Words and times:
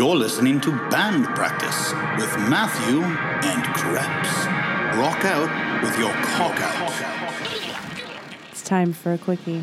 You're 0.00 0.16
listening 0.16 0.62
to 0.62 0.70
Band 0.88 1.26
Practice 1.26 1.92
with 2.16 2.34
Matthew 2.48 3.02
and 3.02 3.62
Krebs. 3.74 4.46
Rock 4.96 5.26
out 5.26 5.82
with 5.82 5.98
your 5.98 6.10
cock 6.24 6.58
out. 6.58 8.50
It's 8.50 8.62
time 8.62 8.94
for 8.94 9.12
a 9.12 9.18
quickie. 9.18 9.62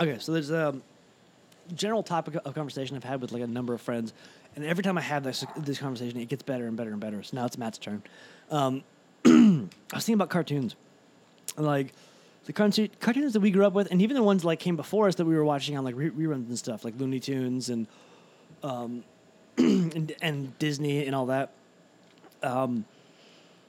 Okay, 0.00 0.18
so 0.18 0.32
there's 0.32 0.50
a 0.50 0.74
general 1.72 2.02
topic 2.02 2.34
of 2.44 2.52
conversation 2.52 2.96
I've 2.96 3.04
had 3.04 3.20
with 3.20 3.30
like 3.30 3.42
a 3.42 3.46
number 3.46 3.72
of 3.72 3.80
friends, 3.80 4.12
and 4.56 4.64
every 4.64 4.82
time 4.82 4.98
I 4.98 5.02
have 5.02 5.22
this 5.22 5.44
this 5.56 5.78
conversation, 5.78 6.18
it 6.18 6.28
gets 6.28 6.42
better 6.42 6.66
and 6.66 6.76
better 6.76 6.90
and 6.90 6.98
better. 6.98 7.22
So 7.22 7.36
now 7.36 7.46
it's 7.46 7.56
Matt's 7.56 7.78
turn. 7.78 8.02
Um, 8.50 8.82
I 9.24 9.68
was 9.94 10.04
thinking 10.04 10.14
about 10.14 10.30
cartoons, 10.30 10.74
like 11.56 11.94
the 12.44 12.52
cartoon, 12.52 12.90
cartoons 13.00 13.32
that 13.34 13.40
we 13.40 13.50
grew 13.50 13.66
up 13.66 13.72
with, 13.72 13.90
and 13.90 14.00
even 14.02 14.16
the 14.16 14.22
ones 14.22 14.44
like 14.44 14.60
came 14.60 14.76
before 14.76 15.08
us 15.08 15.16
that 15.16 15.24
we 15.24 15.34
were 15.34 15.44
watching 15.44 15.76
on 15.76 15.84
like 15.84 15.94
re- 15.96 16.10
reruns 16.10 16.48
and 16.48 16.58
stuff, 16.58 16.84
like 16.84 16.94
Looney 16.98 17.20
Tunes 17.20 17.68
and 17.68 17.86
um, 18.62 19.04
and, 19.58 20.12
and 20.20 20.58
Disney 20.58 21.06
and 21.06 21.14
all 21.14 21.26
that. 21.26 21.52
Um, 22.42 22.84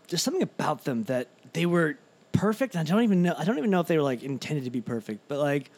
there's 0.08 0.22
something 0.22 0.44
about 0.44 0.86
them 0.86 1.04
that 1.04 1.28
they 1.54 1.66
were 1.66 1.98
perfect. 2.32 2.76
I 2.76 2.84
don't 2.84 3.04
even 3.04 3.22
know. 3.22 3.36
I 3.38 3.44
don't 3.44 3.58
even 3.58 3.70
know 3.70 3.82
if 3.82 3.88
they 3.88 3.98
were 3.98 4.04
like 4.04 4.24
intended 4.24 4.66
to 4.66 4.72
be 4.72 4.82
perfect, 4.82 5.28
but 5.28 5.40
like 5.40 5.72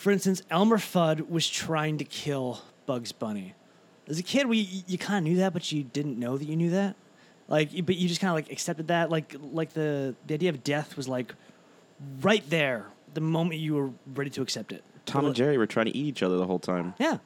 for 0.00 0.10
instance, 0.10 0.42
Elmer 0.50 0.78
Fudd 0.78 1.28
was 1.28 1.46
trying 1.46 1.98
to 1.98 2.04
kill 2.04 2.62
Bugs 2.86 3.12
Bunny. 3.12 3.54
As 4.08 4.18
a 4.18 4.22
kid, 4.22 4.46
we 4.46 4.82
you 4.86 4.96
kind 4.96 5.18
of 5.18 5.30
knew 5.30 5.38
that, 5.38 5.52
but 5.52 5.70
you 5.70 5.84
didn't 5.84 6.18
know 6.18 6.38
that 6.38 6.46
you 6.46 6.56
knew 6.56 6.70
that. 6.70 6.96
Like, 7.48 7.68
but 7.84 7.96
you 7.96 8.08
just 8.08 8.20
kind 8.20 8.30
of 8.30 8.34
like 8.34 8.50
accepted 8.50 8.88
that. 8.88 9.10
Like, 9.10 9.36
like 9.38 9.74
the 9.74 10.14
the 10.26 10.34
idea 10.34 10.48
of 10.48 10.64
death 10.64 10.96
was 10.96 11.06
like 11.06 11.34
right 12.20 12.48
there 12.50 12.86
the 13.14 13.20
moment 13.20 13.60
you 13.60 13.74
were 13.74 13.90
ready 14.14 14.30
to 14.30 14.42
accept 14.42 14.72
it. 14.72 14.82
Tom 15.06 15.26
and 15.26 15.34
Jerry 15.34 15.58
were 15.58 15.66
trying 15.66 15.86
to 15.86 15.96
eat 15.96 16.06
each 16.06 16.22
other 16.22 16.36
the 16.36 16.46
whole 16.46 16.58
time. 16.60 16.94
Yeah. 16.98 17.18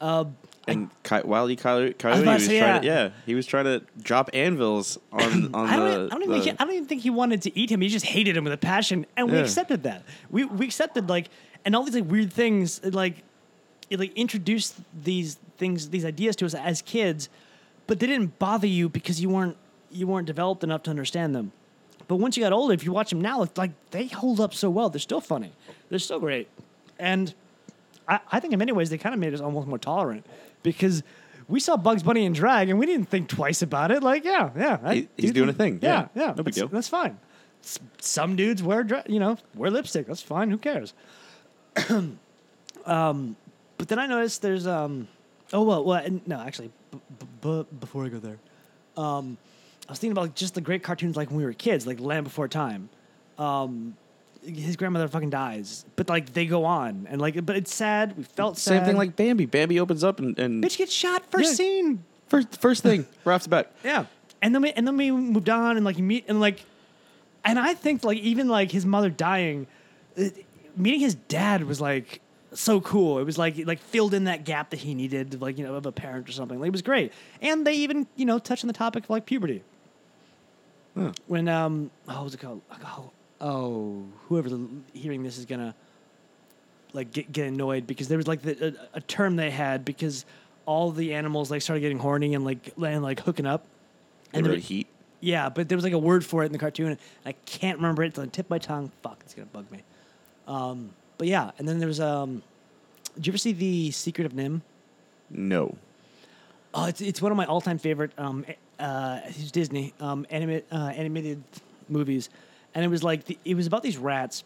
Uh, 0.00 0.24
And 0.68 0.90
Coy- 1.02 1.22
Wile 1.24 1.50
E. 1.50 1.56
Coyote, 1.56 1.94
Coyote 1.94 2.24
to 2.24 2.30
was 2.30 2.46
say, 2.46 2.60
trying 2.60 2.80
to, 2.82 2.86
yeah. 2.86 3.02
yeah, 3.04 3.10
he 3.26 3.34
was 3.34 3.46
trying 3.46 3.64
to 3.64 3.82
drop 4.00 4.30
anvils 4.32 4.96
on 5.12 5.22
on 5.54 5.66
I 5.68 5.76
don't, 5.76 5.84
the. 6.08 6.14
I, 6.14 6.18
don't 6.18 6.22
even 6.22 6.38
the- 6.38 6.44
think, 6.44 6.60
I 6.60 6.64
don't 6.64 6.74
even 6.74 6.86
think 6.86 7.02
he 7.02 7.10
wanted 7.10 7.42
to 7.42 7.58
eat 7.58 7.70
him. 7.70 7.80
He 7.80 7.88
just 7.88 8.06
hated 8.06 8.36
him 8.36 8.44
with 8.44 8.52
a 8.52 8.56
passion, 8.58 9.04
and 9.16 9.30
we 9.30 9.38
accepted 9.38 9.82
that. 9.82 10.04
We 10.30 10.44
we 10.44 10.66
accepted 10.66 11.08
like, 11.08 11.28
and 11.64 11.74
all 11.74 11.82
these 11.82 11.94
like 11.96 12.08
weird 12.10 12.32
things 12.32 12.82
like, 12.84 13.24
it 13.90 13.98
like 13.98 14.12
introduced 14.16 14.76
these 15.02 15.34
things, 15.58 15.90
these 15.90 16.04
ideas 16.04 16.36
to 16.36 16.46
us 16.46 16.54
as 16.54 16.80
kids, 16.82 17.28
but 17.88 17.98
they 17.98 18.06
didn't 18.06 18.38
bother 18.38 18.68
you 18.68 18.88
because 18.88 19.20
you 19.20 19.28
weren't 19.30 19.56
you 19.90 20.06
weren't 20.06 20.26
developed 20.28 20.62
enough 20.62 20.84
to 20.84 20.90
understand 20.90 21.34
them. 21.34 21.50
But 22.06 22.16
once 22.16 22.36
you 22.36 22.42
got 22.42 22.52
older, 22.52 22.72
if 22.74 22.84
you 22.84 22.92
watch 22.92 23.10
them 23.10 23.20
now, 23.20 23.42
it's 23.42 23.58
like 23.58 23.72
they 23.90 24.06
hold 24.06 24.40
up 24.40 24.54
so 24.54 24.70
well. 24.70 24.88
They're 24.90 24.98
still 25.00 25.20
funny. 25.20 25.52
They're 25.90 25.98
still 25.98 26.20
great, 26.20 26.48
and 26.98 27.34
I, 28.06 28.20
I 28.32 28.40
think 28.40 28.52
in 28.52 28.58
many 28.58 28.72
ways 28.72 28.88
they 28.90 28.98
kind 28.98 29.14
of 29.14 29.20
made 29.20 29.34
us 29.34 29.40
almost 29.40 29.66
more 29.68 29.78
tolerant 29.78 30.24
because. 30.62 31.02
We 31.50 31.60
saw 31.60 31.78
Bugs 31.78 32.02
Bunny 32.02 32.26
in 32.26 32.34
drag, 32.34 32.68
and 32.68 32.78
we 32.78 32.84
didn't 32.84 33.06
think 33.08 33.26
twice 33.30 33.62
about 33.62 33.90
it. 33.90 34.02
Like, 34.02 34.22
yeah, 34.22 34.50
yeah, 34.54 34.76
I 34.82 34.94
He- 34.96 35.08
he's 35.16 35.30
do 35.30 35.36
doing 35.40 35.48
a 35.48 35.52
thing. 35.54 35.78
Yeah, 35.80 36.08
Yeah. 36.14 36.22
yeah, 36.22 36.26
No 36.26 36.34
big 36.34 36.44
that's, 36.44 36.56
deal. 36.58 36.68
That's 36.68 36.88
fine. 36.88 37.16
S- 37.64 37.78
some 38.02 38.36
dudes 38.36 38.62
wear, 38.62 38.84
dra- 38.84 39.04
you 39.08 39.18
know, 39.18 39.38
wear 39.54 39.70
lipstick. 39.70 40.06
That's 40.08 40.20
fine. 40.20 40.50
Who 40.50 40.58
cares? 40.58 40.92
um, 42.84 43.36
but 43.76 43.88
then 43.88 43.98
I 43.98 44.06
noticed 44.06 44.42
there's 44.42 44.66
um, 44.66 45.08
oh 45.52 45.62
well, 45.62 45.84
well, 45.84 46.04
and- 46.04 46.26
no, 46.26 46.38
actually, 46.40 46.70
b- 46.90 46.98
b- 47.18 47.26
b- 47.40 47.66
before 47.80 48.04
I 48.04 48.08
go 48.08 48.18
there, 48.18 48.38
um, 49.02 49.38
I 49.88 49.92
was 49.92 49.98
thinking 49.98 50.12
about 50.12 50.22
like, 50.22 50.34
just 50.34 50.54
the 50.54 50.60
great 50.60 50.82
cartoons 50.82 51.16
like 51.16 51.28
when 51.30 51.38
we 51.38 51.44
were 51.44 51.52
kids, 51.54 51.86
like 51.86 51.98
Land 51.98 52.24
Before 52.24 52.46
Time. 52.46 52.90
Um, 53.38 53.96
his 54.44 54.76
grandmother 54.76 55.08
fucking 55.08 55.30
dies, 55.30 55.84
but 55.96 56.08
like 56.08 56.32
they 56.32 56.46
go 56.46 56.64
on, 56.64 57.06
and 57.10 57.20
like, 57.20 57.44
but 57.44 57.56
it's 57.56 57.74
sad. 57.74 58.16
We 58.16 58.22
felt 58.24 58.56
Same 58.58 58.78
sad. 58.78 58.86
thing 58.86 58.96
like 58.96 59.16
Bambi. 59.16 59.46
Bambi 59.46 59.80
opens 59.80 60.04
up 60.04 60.20
and, 60.20 60.38
and 60.38 60.62
bitch 60.62 60.78
gets 60.78 60.92
shot 60.92 61.24
first 61.30 61.50
Yeah. 61.50 61.54
scene. 61.54 62.04
first 62.28 62.60
first 62.60 62.82
thing 62.82 63.06
right 63.24 63.34
off 63.34 63.42
the 63.44 63.48
bat. 63.48 63.72
Yeah. 63.84 64.04
And 64.40 64.54
then 64.54 64.62
we 64.62 64.70
and 64.72 64.86
then 64.86 64.96
we 64.96 65.10
moved 65.10 65.48
on 65.50 65.76
and 65.76 65.84
like 65.84 65.98
you 65.98 66.04
meet 66.04 66.24
and 66.28 66.40
like 66.40 66.64
and 67.44 67.58
I 67.58 67.74
think 67.74 68.04
like 68.04 68.18
even 68.18 68.48
like 68.48 68.70
his 68.70 68.86
mother 68.86 69.10
dying 69.10 69.66
uh, 70.16 70.24
meeting 70.76 71.00
his 71.00 71.16
dad 71.16 71.64
was 71.64 71.80
like 71.80 72.20
so 72.52 72.80
cool. 72.80 73.18
It 73.18 73.24
was 73.24 73.36
like 73.38 73.56
like 73.66 73.80
filled 73.80 74.14
in 74.14 74.24
that 74.24 74.44
gap 74.44 74.70
that 74.70 74.78
he 74.78 74.94
needed 74.94 75.40
like 75.42 75.58
you 75.58 75.64
know 75.64 75.74
of 75.74 75.86
a 75.86 75.92
parent 75.92 76.28
or 76.28 76.32
something. 76.32 76.60
Like, 76.60 76.68
it 76.68 76.72
was 76.72 76.82
great. 76.82 77.12
And 77.42 77.66
they 77.66 77.74
even, 77.74 78.06
you 78.14 78.24
know, 78.24 78.38
touched 78.38 78.62
on 78.62 78.68
the 78.68 78.74
topic 78.74 79.04
of 79.04 79.10
like 79.10 79.26
puberty. 79.26 79.62
When 81.26 81.48
um 81.48 81.90
oh 82.08 82.14
what 82.14 82.24
was 82.24 82.34
it 82.34 82.40
called? 82.40 82.62
Oh, 82.84 83.10
oh 83.40 84.04
whoever's 84.28 84.52
hearing 84.92 85.22
this 85.22 85.38
is 85.38 85.46
to 85.46 85.74
like 86.92 87.12
get, 87.12 87.30
get 87.30 87.46
annoyed 87.46 87.86
because 87.86 88.08
there 88.08 88.16
was 88.16 88.26
like 88.26 88.42
the, 88.42 88.76
a, 88.94 88.98
a 88.98 89.00
term 89.02 89.36
they 89.36 89.50
had 89.50 89.84
because 89.84 90.24
all 90.66 90.90
the 90.90 91.14
animals 91.14 91.50
like 91.50 91.62
started 91.62 91.80
getting 91.80 91.98
horny 91.98 92.34
and 92.34 92.44
like 92.44 92.72
and 92.76 93.02
like 93.02 93.20
hooking 93.20 93.46
up. 93.46 93.64
And 94.32 94.44
there 94.44 94.52
the 94.54 94.58
heat. 94.58 94.86
yeah, 95.20 95.48
but 95.48 95.68
there 95.68 95.76
was 95.76 95.84
like 95.84 95.94
a 95.94 95.98
word 95.98 96.24
for 96.24 96.42
it 96.42 96.46
in 96.46 96.52
the 96.52 96.58
cartoon. 96.58 96.98
I 97.24 97.32
can't 97.32 97.78
remember 97.78 98.02
it. 98.02 98.08
It's 98.08 98.18
on 98.18 98.26
the 98.26 98.30
tip 98.30 98.46
of 98.46 98.50
my 98.50 98.58
tongue. 98.58 98.92
Fuck, 99.02 99.20
it's 99.24 99.34
gonna 99.34 99.46
bug 99.46 99.70
me. 99.70 99.82
Um, 100.46 100.90
but 101.16 101.26
yeah, 101.26 101.52
and 101.58 101.66
then 101.66 101.78
there 101.78 101.88
was 101.88 102.00
um, 102.00 102.42
did 103.14 103.26
you 103.26 103.30
ever 103.32 103.38
see 103.38 103.52
the 103.52 103.90
Secret 103.90 104.26
of 104.26 104.32
NIMH? 104.32 104.60
No. 105.30 105.76
Oh, 106.74 106.86
it's 106.86 107.00
it's 107.00 107.22
one 107.22 107.32
of 107.32 107.36
my 107.38 107.46
all 107.46 107.60
time 107.60 107.78
favorite. 107.78 108.12
Um, 108.18 108.44
uh, 108.78 109.20
it's 109.26 109.50
Disney 109.50 109.92
um 110.00 110.26
anima- 110.30 110.62
uh, 110.72 110.92
animated 110.94 111.42
movies, 111.88 112.30
and 112.74 112.84
it 112.84 112.88
was 112.88 113.02
like 113.02 113.24
the, 113.24 113.38
it 113.44 113.54
was 113.54 113.66
about 113.66 113.82
these 113.82 113.96
rats 113.98 114.44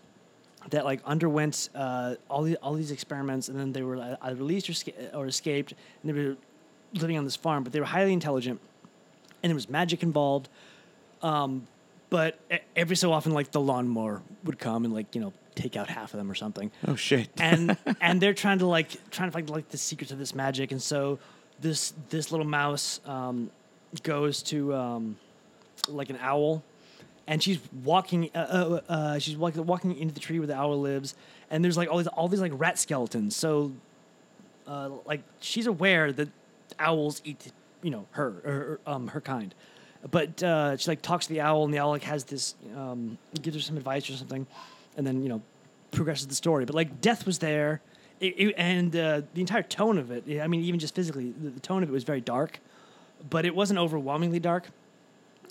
that 0.71 0.85
like 0.85 1.01
underwent 1.05 1.69
uh, 1.75 2.15
all 2.31 2.43
the 2.43 2.57
all 2.59 2.75
these 2.75 2.91
experiments, 2.91 3.49
and 3.49 3.59
then 3.59 3.73
they 3.73 3.83
were 3.83 3.97
uh, 3.97 4.17
either 4.23 4.37
released 4.37 4.69
or, 4.71 4.75
sca- 4.75 5.15
or 5.17 5.27
escaped, 5.27 5.73
and 6.03 6.09
they 6.09 6.23
were 6.23 6.37
living 6.95 7.19
on 7.19 7.25
this 7.25 7.37
farm. 7.37 7.65
But 7.65 7.73
they 7.73 7.81
were 7.81 7.87
highly 7.87 8.13
intelligent, 8.13 8.61
and 9.43 9.51
there 9.51 9.55
was 9.55 9.69
magic 9.69 10.03
involved. 10.03 10.49
Um, 11.23 11.67
but 12.11 12.39
every 12.77 12.97
so 12.97 13.13
often, 13.13 13.33
like 13.33 13.53
the 13.53 13.61
lawnmower 13.61 14.23
would 14.45 14.59
come 14.59 14.85
and 14.85 14.93
like 14.93 15.15
you 15.15 15.21
know 15.21 15.33
take 15.55 15.77
out 15.77 15.89
half 15.89 16.15
of 16.15 16.19
them 16.19 16.31
or 16.31 16.35
something 16.35 16.71
Oh 16.89 16.97
shit. 16.97 17.29
and 17.39 17.77
and 18.01 18.21
they're 18.23 18.33
trying 18.35 18.59
to 18.61 18.67
like 18.67 18.89
trying 19.11 19.29
to 19.29 19.33
find 19.33 19.51
like 19.51 19.69
the 19.69 19.77
secrets 19.77 20.11
of 20.11 20.19
this 20.19 20.35
magic 20.35 20.73
and 20.73 20.81
so 20.81 21.19
this 21.61 21.93
this 22.09 22.31
little 22.31 22.47
mouse 22.47 23.01
um, 23.07 23.51
goes 24.03 24.43
to 24.45 24.75
um, 24.75 25.17
like 25.89 26.11
an 26.11 26.19
owl 26.21 26.63
and 27.27 27.43
she's 27.43 27.59
walking 27.85 28.31
uh, 28.35 28.39
uh, 28.39 28.81
uh, 28.89 29.19
she's 29.19 29.37
walking, 29.37 29.65
walking 29.67 29.97
into 29.97 30.15
the 30.15 30.21
tree 30.21 30.39
where 30.39 30.47
the 30.47 30.57
owl 30.57 30.79
lives 30.81 31.15
and 31.51 31.63
there's 31.65 31.77
like 31.77 31.89
all 31.91 31.99
these 31.99 32.07
all 32.09 32.29
these 32.29 32.41
like 32.41 32.53
rat 32.55 32.79
skeletons. 32.79 33.37
So 33.37 33.73
uh, 34.67 34.91
like 35.05 35.23
she's 35.41 35.67
aware 35.67 36.13
that 36.13 36.29
owls 36.79 37.21
eat 37.25 37.53
you 37.83 37.91
know 37.91 38.07
her 38.13 38.29
or 38.45 38.81
um, 38.93 39.09
her 39.09 39.21
kind. 39.21 39.55
But 40.11 40.43
uh, 40.43 40.77
she 40.79 40.91
like 40.91 41.03
talks 41.03 41.27
to 41.27 41.33
the 41.33 41.41
owl 41.43 41.65
and 41.65 41.73
the 41.73 41.79
owl 41.79 41.91
like 41.91 42.03
has 42.05 42.25
this 42.25 42.55
um, 42.77 43.19
gives 43.41 43.57
her 43.57 43.63
some 43.63 43.77
advice 43.77 44.09
or 44.11 44.15
something 44.15 44.47
and 44.97 45.07
then 45.07 45.23
you 45.23 45.29
know 45.29 45.43
progresses 45.91 46.27
the 46.27 46.35
story. 46.35 46.65
But 46.65 46.75
like 46.75 47.01
death 47.01 47.27
was 47.27 47.39
there. 47.39 47.81
It, 48.21 48.35
it- 48.39 48.55
and 48.57 48.95
uh, 48.97 49.23
the 49.35 49.41
entire 49.41 49.65
tone 49.65 49.99
of 49.99 50.13
it 50.13 50.25
i 50.41 50.47
mean 50.47 50.61
even 50.63 50.79
just 50.79 50.95
physically 50.95 51.33
the, 51.37 51.51
the 51.51 51.59
tone 51.61 51.83
of 51.83 51.89
it 51.89 51.93
was 51.93 52.05
very 52.05 52.21
dark 52.21 52.61
but 53.29 53.45
it 53.45 53.55
wasn't 53.55 53.79
overwhelmingly 53.79 54.41
dark 54.41 54.67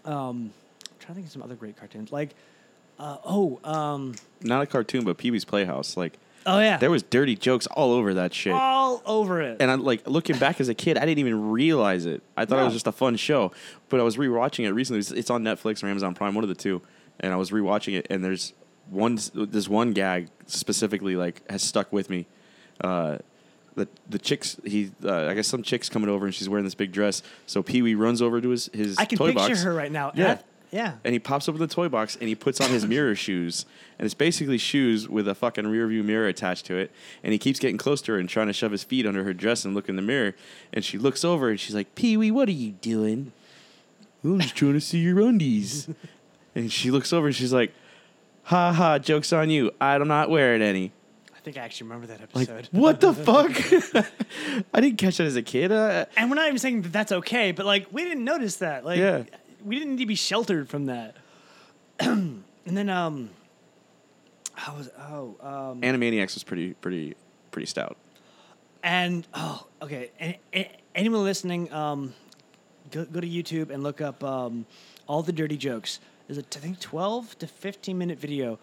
um, 0.06 0.52
i'm 0.90 0.98
trying 1.00 1.08
to 1.08 1.14
think 1.14 1.26
of 1.26 1.32
some 1.32 1.42
other 1.44 1.56
great 1.56 1.78
cartoons 1.78 2.12
like 2.12 2.36
uh, 3.00 3.18
oh 3.26 3.59
um, 3.64 4.14
Not 4.42 4.62
a 4.62 4.68
cartoon, 4.68 5.04
but 5.04 5.18
Pee 5.18 5.32
Wee's 5.32 5.44
Playhouse. 5.44 5.98
Like 5.98 6.20
oh 6.46 6.59
yeah 6.59 6.78
there 6.78 6.90
was 6.92 7.02
dirty 7.04 7.36
jokes 7.36 7.68
all 7.68 7.92
over 7.92 8.16
that 8.16 8.34
shit. 8.34 8.54
all 8.54 9.02
over 9.06 9.42
it 9.42 9.58
And 9.59 9.70
I'm 9.72 9.84
like 9.84 10.08
looking 10.08 10.38
back 10.38 10.59
as 10.62 10.70
a 10.70 10.76
kid, 10.76 10.98
I 10.98 11.02
didn't 11.06 11.20
even 11.20 11.50
realize 11.52 12.06
it. 12.06 12.22
I 12.38 12.46
thought 12.46 12.59
it 12.59 12.64
was 12.64 12.74
just 12.74 12.88
a 12.88 12.92
fun 12.92 13.16
show. 13.16 13.52
But 13.90 14.00
I 14.00 14.03
was 14.03 14.18
rewatching 14.18 14.66
it 14.66 14.72
recently. 14.74 15.00
It's, 15.00 15.12
it's 15.12 15.30
on 15.32 15.44
Netflix 15.44 15.84
or 15.84 15.88
Amazon 15.88 16.14
Prime, 16.14 16.36
one 16.36 16.44
of 16.44 16.48
the 16.48 16.56
two. 16.56 16.82
And 17.20 17.34
I 17.34 17.36
was 17.38 17.52
rewatching 17.52 17.98
it, 17.98 18.08
and 18.09 18.24
there's 18.24 18.53
one 18.90 19.18
this 19.34 19.68
one 19.68 19.94
gag 19.94 20.30
specifically 20.46 21.16
like 21.16 21.42
has 21.50 21.64
stuck 21.64 21.92
with 21.92 22.09
me. 22.09 22.28
Uh, 22.82 23.17
the 23.76 23.88
the 24.09 24.20
chicks 24.20 24.58
he 24.66 24.91
uh, 25.03 25.28
I 25.28 25.34
guess 25.34 25.47
some 25.47 25.64
chicks 25.64 25.90
coming 25.90 26.09
over 26.09 26.26
and 26.26 26.34
she's 26.35 26.50
wearing 26.50 26.66
this 26.66 26.76
big 26.76 26.91
dress. 26.91 27.23
So 27.46 27.64
Pee 27.64 27.82
Wee 27.82 27.96
runs 27.96 28.22
over 28.22 28.41
to 28.41 28.50
his 28.50 28.70
his 28.73 28.97
i 28.97 29.06
can 29.06 29.18
toy 29.18 29.28
picture 29.28 29.50
box. 29.50 29.64
her 29.64 29.73
right 29.73 29.91
now 29.91 30.12
Yeah. 30.16 30.40
Yeah 30.72 30.94
And 31.03 31.12
he 31.14 31.20
pops 31.20 31.50
open 31.50 31.59
the 31.59 31.68
toy 31.68 31.90
box 31.90 32.16
and 32.16 32.29
he 32.29 32.35
puts 32.35 32.62
on 32.62 32.70
his 32.70 32.85
mirror 32.85 33.14
shoes. 33.16 33.66
And 34.00 34.06
it's 34.06 34.14
basically 34.14 34.58
shoes 34.58 35.08
with 35.09 35.28
a 35.28 35.35
fucking 35.35 35.68
rear 35.68 35.85
view 35.88 36.02
mirror 36.03 36.28
attached 36.28 36.66
to 36.68 36.76
it. 36.78 36.91
And 37.23 37.34
he 37.34 37.40
keeps 37.40 37.59
getting 37.59 37.78
close 37.78 38.02
to 38.03 38.14
her 38.14 38.18
and 38.18 38.29
trying 38.29 38.47
to 38.47 38.53
shove 38.53 38.72
his 38.72 38.84
feet 38.84 39.06
under 39.06 39.23
her 39.26 39.34
dress 39.34 39.66
and 39.66 39.76
look 39.76 39.90
in 39.90 39.96
the 39.97 40.02
mirror. 40.02 40.34
And 40.72 40.85
she 40.85 40.97
looks 40.97 41.26
over 41.26 41.50
and 41.50 41.59
she's 41.59 41.76
like, 41.76 41.94
Pee 41.96 42.16
Wee, 42.16 42.32
what 42.32 42.47
are 42.47 42.53
you 42.53 42.72
doing? 42.72 43.34
I'm 44.24 44.40
just 44.40 44.56
trying 44.56 44.74
to 44.74 44.82
see 44.82 45.00
your 45.00 45.20
undies. 45.20 45.90
and 46.56 46.72
she 46.72 46.90
looks 46.91 47.12
over 47.12 47.28
and 47.28 47.35
she's 47.35 47.52
like, 47.53 47.74
Ha 48.44 48.72
ha, 48.74 48.97
joke's 48.97 49.32
on 49.34 49.50
you. 49.50 49.72
I'm 49.82 50.08
not 50.08 50.29
wearing 50.29 50.62
any. 50.62 50.91
I 51.41 51.43
think 51.43 51.58
i 51.58 51.61
actually 51.61 51.88
remember 51.90 52.08
that 52.08 52.20
Like, 52.35 52.49
episode 52.49 52.70
what 52.72 53.02
the 53.02 53.14
fuck? 53.28 53.52
I 54.73 54.82
didn't 54.82 54.97
catch 54.97 55.17
that 55.17 55.26
as 55.28 55.35
a 55.35 55.41
kid. 55.41 55.72
Uh, 55.72 56.05
and 56.16 56.29
we're 56.29 56.35
not 56.35 56.47
even 56.47 56.59
saying 56.59 56.84
that 56.84 56.91
that's 56.93 57.11
okay, 57.11 57.52
but 57.52 57.66
like 57.66 57.88
we 57.91 58.03
didn't 58.03 58.23
notice 58.23 58.58
that. 58.58 58.85
Like 58.85 58.99
Yeah. 58.99 59.23
we 59.64 59.78
didn't 59.78 59.96
need 59.96 60.03
to 60.03 60.08
be 60.08 60.16
sheltered 60.16 60.70
from 60.70 60.85
that. 60.85 61.16
and 61.99 62.43
then 62.66 62.90
um 62.90 63.29
How 64.53 64.76
was 64.76 64.90
oh 64.99 65.35
um, 65.41 65.82
Animaniacs 65.82 66.34
was 66.35 66.43
pretty 66.43 66.73
pretty 66.76 67.16
pretty 67.52 67.66
stout. 67.66 67.97
And 68.84 69.28
oh, 69.34 69.67
okay. 69.82 70.09
And, 70.20 70.35
and 70.53 70.67
anyone 70.96 71.23
listening, 71.23 71.72
um, 71.72 72.16
go, 72.91 73.05
go 73.05 73.20
to 73.20 73.28
YouTube 73.28 73.70
and 73.70 73.84
look 73.84 74.02
up 74.02 74.23
um, 74.23 74.66
all 75.08 75.22
the 75.22 75.32
dirty 75.32 75.55
jokes. 75.58 75.99
There's 76.28 76.40
a 76.40 76.41
I 76.41 76.59
think 76.59 76.79
twelve 76.79 77.38
to 77.40 77.47
fifteen 77.47 77.97
minute 77.97 78.17
video 78.20 78.58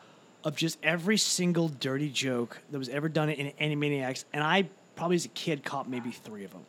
of 0.44 0.56
just 0.56 0.78
every 0.82 1.16
single 1.16 1.68
dirty 1.68 2.08
joke 2.08 2.60
that 2.70 2.78
was 2.78 2.88
ever 2.88 3.08
done 3.08 3.28
in 3.28 3.52
Animaniacs, 3.60 4.24
and 4.32 4.42
I 4.42 4.68
probably 4.96 5.16
as 5.16 5.24
a 5.24 5.28
kid 5.28 5.64
caught 5.64 5.88
maybe 5.88 6.10
three 6.10 6.44
of 6.44 6.52
them. 6.52 6.64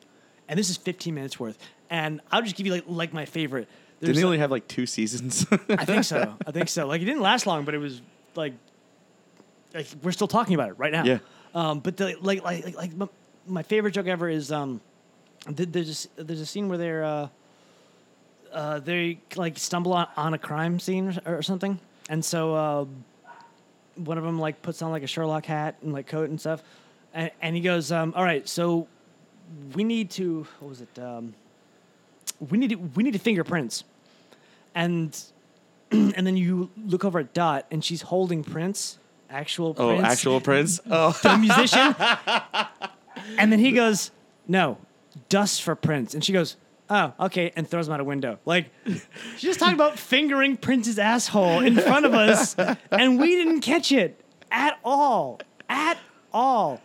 And 0.48 0.58
this 0.58 0.70
is 0.70 0.78
fifteen 0.78 1.16
minutes 1.16 1.40
worth. 1.40 1.58
And 1.90 2.22
I'll 2.32 2.42
just 2.42 2.56
give 2.56 2.66
you 2.66 2.74
like 2.74 2.86
like 2.88 3.14
my 3.14 3.26
favorite. 3.26 3.68
Didn't 4.00 4.16
they 4.16 4.24
only 4.24 4.38
have 4.38 4.52
like 4.52 4.68
two 4.68 4.86
seasons? 4.86 5.46
I 5.70 5.86
think 5.86 6.04
so. 6.04 6.36
I 6.48 6.52
think 6.52 6.70
so. 6.70 6.88
Like 6.88 7.02
it 7.02 7.06
didn't 7.06 7.22
last 7.22 7.46
long, 7.46 7.66
but 7.66 7.74
it 7.74 7.80
was 7.80 8.02
like, 8.36 8.54
like 9.74 9.88
we're 10.02 10.12
still 10.12 10.28
talking 10.28 10.56
about 10.56 10.70
it 10.70 10.80
right 10.80 10.92
now. 10.92 11.04
Yeah. 11.04 11.20
Um, 11.54 11.80
but 11.80 11.98
the, 11.98 12.16
like 12.22 12.44
like 12.44 12.64
like, 12.64 12.76
like 12.76 12.96
my, 12.96 13.08
my 13.46 13.64
favorite 13.64 13.92
joke 13.92 14.08
ever 14.08 14.30
is 14.30 14.52
um, 14.52 14.82
there's 15.48 16.08
a, 16.18 16.24
there's 16.24 16.42
a 16.42 16.46
scene 16.46 16.70
where 16.70 16.78
they're 16.78 17.04
uh, 17.04 17.28
uh, 18.52 18.80
they 18.80 19.20
like 19.36 19.58
stumble 19.58 19.94
on, 19.94 20.08
on 20.16 20.34
a 20.34 20.38
crime 20.38 20.80
scene 20.80 21.20
or, 21.26 21.38
or 21.38 21.42
something, 21.42 21.80
and 22.10 22.24
so 22.24 22.54
uh, 22.56 22.86
one 24.04 24.18
of 24.18 24.24
them 24.24 24.40
like 24.40 24.62
puts 24.62 24.82
on 24.82 24.92
like 24.92 25.04
a 25.04 25.08
Sherlock 25.08 25.46
hat 25.46 25.76
and 25.82 25.94
like 25.94 26.08
coat 26.08 26.30
and 26.30 26.40
stuff, 26.40 26.64
and, 27.14 27.32
and 27.42 27.56
he 27.56 27.62
goes, 27.62 27.92
um, 27.92 28.14
"All 28.16 28.24
right, 28.24 28.48
so 28.48 28.88
we 29.74 29.84
need 29.84 30.10
to 30.12 30.46
what 30.60 30.70
was 30.70 30.82
it? 30.82 31.00
Um, 31.00 31.34
we 32.50 32.58
need 32.58 32.70
to, 32.72 32.76
we 32.76 33.04
need 33.04 33.14
to 33.14 33.20
fingerprints." 33.20 33.84
and 34.76 35.20
and 35.92 36.26
then 36.28 36.38
you 36.38 36.70
look 36.86 37.04
over 37.04 37.20
at 37.20 37.34
Dot, 37.34 37.66
and 37.72 37.84
she's 37.84 38.04
holding 38.04 38.44
prints, 38.44 39.00
actual 39.30 39.74
prints. 39.74 39.82
oh, 39.92 39.98
Prince, 39.98 40.12
actual 40.12 40.42
prints, 40.42 40.80
Oh, 40.90 41.20
the 41.24 41.38
musician. 41.48 41.96
and 43.38 43.52
then 43.52 43.60
he 43.60 43.72
goes, 43.72 44.12
"No, 44.48 44.78
dust 45.30 45.64
for 45.64 45.76
prints," 45.76 46.14
and 46.14 46.24
she 46.24 46.32
goes, 46.34 46.56
"Oh, 46.90 47.14
okay," 47.20 47.52
and 47.56 47.68
throws 47.68 47.88
him 47.88 47.94
out 47.94 48.00
a 48.00 48.04
window. 48.04 48.40
Like 48.46 48.72
she's 48.86 49.06
just 49.42 49.60
talking 49.60 49.76
about 49.76 50.00
fingering 50.00 50.58
Prince's 50.58 51.00
asshole 51.00 51.60
in 51.60 51.76
front 51.76 52.06
of 52.06 52.14
us, 52.14 52.56
and 52.92 53.20
we 53.20 53.36
didn't 53.36 53.62
catch 53.62 53.92
it 53.92 54.20
at 54.52 54.80
all, 54.84 55.40
at 55.68 55.98
all. 56.34 56.82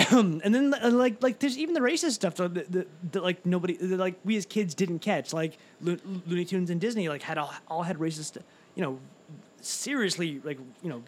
and 0.10 0.54
then 0.54 0.74
uh, 0.74 0.90
like 0.90 1.22
like 1.22 1.38
there's 1.38 1.58
even 1.58 1.74
the 1.74 1.80
racist 1.80 2.12
stuff 2.12 2.34
that, 2.36 2.54
that, 2.54 3.12
that 3.12 3.22
like 3.22 3.44
nobody 3.44 3.76
that, 3.76 3.98
like 3.98 4.14
we 4.24 4.36
as 4.36 4.46
kids 4.46 4.74
didn't 4.74 5.00
catch 5.00 5.32
like 5.32 5.58
Lo- 5.80 5.98
Looney 6.26 6.44
Tunes 6.44 6.70
and 6.70 6.80
Disney 6.80 7.08
like 7.08 7.22
had 7.22 7.36
all, 7.38 7.52
all 7.68 7.82
had 7.82 7.98
racist 7.98 8.38
you 8.74 8.82
know 8.82 8.98
seriously 9.60 10.40
like 10.42 10.58
you 10.82 10.88
know 10.88 11.02